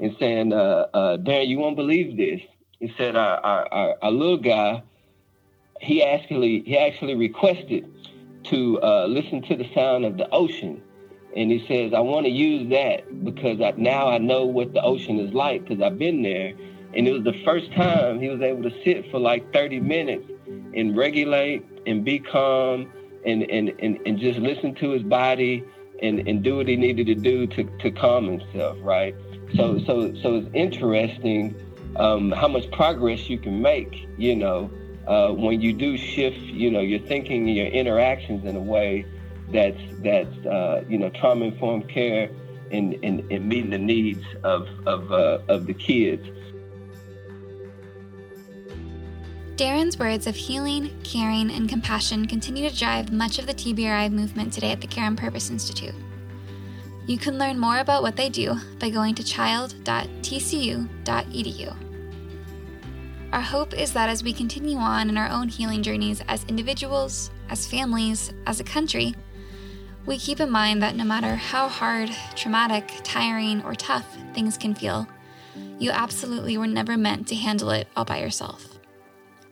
and 0.00 0.16
saying, 0.18 0.54
uh, 0.54 0.86
uh, 0.94 1.16
"Darren, 1.18 1.46
you 1.46 1.58
won't 1.58 1.76
believe 1.76 2.16
this." 2.16 2.40
He 2.80 2.90
said, 2.96 3.16
"Our 3.16 3.36
our, 3.36 3.68
our, 3.70 3.96
our 4.00 4.10
little 4.10 4.38
guy, 4.38 4.82
he 5.82 6.02
actually 6.02 6.60
he 6.60 6.78
actually 6.78 7.16
requested 7.16 7.84
to 8.44 8.80
uh, 8.82 9.06
listen 9.06 9.42
to 9.42 9.56
the 9.56 9.68
sound 9.74 10.04
of 10.04 10.16
the 10.16 10.28
ocean." 10.30 10.82
and 11.36 11.50
he 11.50 11.64
says, 11.66 11.92
I 11.92 12.00
want 12.00 12.26
to 12.26 12.30
use 12.30 12.70
that 12.70 13.24
because 13.24 13.60
I, 13.60 13.72
now 13.76 14.08
I 14.08 14.18
know 14.18 14.44
what 14.44 14.72
the 14.72 14.82
ocean 14.82 15.18
is 15.18 15.34
like 15.34 15.66
because 15.66 15.82
I've 15.82 15.98
been 15.98 16.22
there. 16.22 16.54
And 16.94 17.08
it 17.08 17.12
was 17.12 17.24
the 17.24 17.40
first 17.44 17.72
time 17.72 18.20
he 18.20 18.28
was 18.28 18.40
able 18.40 18.62
to 18.62 18.84
sit 18.84 19.10
for 19.10 19.18
like 19.18 19.52
30 19.52 19.80
minutes 19.80 20.30
and 20.74 20.96
regulate 20.96 21.64
and 21.86 22.04
be 22.04 22.20
calm 22.20 22.90
and, 23.26 23.42
and, 23.50 23.72
and, 23.80 23.98
and 24.06 24.18
just 24.18 24.38
listen 24.38 24.76
to 24.76 24.90
his 24.90 25.02
body 25.02 25.64
and, 26.00 26.20
and 26.28 26.44
do 26.44 26.56
what 26.56 26.68
he 26.68 26.76
needed 26.76 27.06
to 27.08 27.16
do 27.16 27.48
to, 27.48 27.64
to 27.80 27.90
calm 27.90 28.38
himself, 28.38 28.78
right? 28.82 29.14
So, 29.56 29.80
so, 29.80 30.14
so 30.22 30.36
it's 30.36 30.48
interesting 30.54 31.56
um, 31.96 32.30
how 32.30 32.46
much 32.46 32.70
progress 32.70 33.28
you 33.28 33.38
can 33.38 33.60
make, 33.60 34.08
you 34.18 34.36
know, 34.36 34.70
uh, 35.06 35.32
when 35.32 35.60
you 35.60 35.72
do 35.72 35.96
shift, 35.96 36.36
you 36.36 36.70
know, 36.70 36.80
your 36.80 37.00
thinking 37.00 37.48
and 37.48 37.56
your 37.56 37.66
interactions 37.66 38.44
in 38.44 38.56
a 38.56 38.60
way 38.60 39.04
that's 39.52 39.80
that's 39.98 40.46
uh, 40.46 40.84
you 40.88 40.98
know 40.98 41.10
trauma 41.10 41.46
informed 41.46 41.88
care 41.88 42.30
and, 42.70 42.94
and, 43.02 43.20
and, 43.30 43.48
meeting 43.48 43.70
the 43.70 43.78
needs 43.78 44.24
of 44.42 44.68
of, 44.86 45.12
uh, 45.12 45.38
of 45.48 45.66
the 45.66 45.74
kids. 45.74 46.26
Karyn's 49.56 49.98
words 49.98 50.26
of 50.26 50.34
healing, 50.34 50.90
caring, 51.04 51.50
and 51.50 51.68
compassion 51.68 52.26
continue 52.26 52.68
to 52.68 52.76
drive 52.76 53.12
much 53.12 53.38
of 53.38 53.46
the 53.46 53.54
TBRI 53.54 54.10
movement 54.10 54.52
today 54.52 54.72
at 54.72 54.80
the 54.80 54.88
Karyn 54.88 55.16
Purvis 55.16 55.48
Institute. 55.48 55.94
You 57.06 57.18
can 57.18 57.38
learn 57.38 57.58
more 57.58 57.78
about 57.78 58.02
what 58.02 58.16
they 58.16 58.28
do 58.28 58.56
by 58.80 58.90
going 58.90 59.14
to 59.14 59.22
child.tcu.edu. 59.22 61.93
Our 63.34 63.40
hope 63.40 63.74
is 63.74 63.92
that 63.94 64.08
as 64.08 64.22
we 64.22 64.32
continue 64.32 64.78
on 64.78 65.08
in 65.08 65.18
our 65.18 65.28
own 65.28 65.48
healing 65.48 65.82
journeys 65.82 66.22
as 66.28 66.44
individuals, 66.44 67.32
as 67.50 67.66
families, 67.66 68.32
as 68.46 68.60
a 68.60 68.64
country, 68.64 69.16
we 70.06 70.18
keep 70.18 70.38
in 70.38 70.52
mind 70.52 70.80
that 70.84 70.94
no 70.94 71.02
matter 71.02 71.34
how 71.34 71.66
hard, 71.66 72.12
traumatic, 72.36 72.88
tiring, 73.02 73.60
or 73.64 73.74
tough 73.74 74.06
things 74.34 74.56
can 74.56 74.72
feel, 74.72 75.08
you 75.80 75.90
absolutely 75.90 76.56
were 76.56 76.68
never 76.68 76.96
meant 76.96 77.26
to 77.26 77.34
handle 77.34 77.70
it 77.70 77.88
all 77.96 78.04
by 78.04 78.20
yourself. 78.20 78.78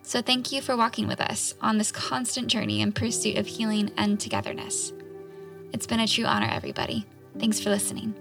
So, 0.03 0.23
thank 0.23 0.53
you 0.53 0.63
for 0.63 0.77
walking 0.77 1.09
with 1.09 1.21
us 1.21 1.57
on 1.61 1.79
this 1.79 1.91
constant 1.91 2.47
journey 2.47 2.83
in 2.83 2.93
pursuit 2.93 3.37
of 3.37 3.49
healing 3.49 3.91
and 3.97 4.21
togetherness. 4.21 4.93
It's 5.73 5.89
been 5.89 5.99
a 5.99 6.07
true 6.07 6.25
honor, 6.25 6.49
everybody. 6.53 7.05
Thanks 7.37 7.59
for 7.59 7.71
listening. 7.71 8.15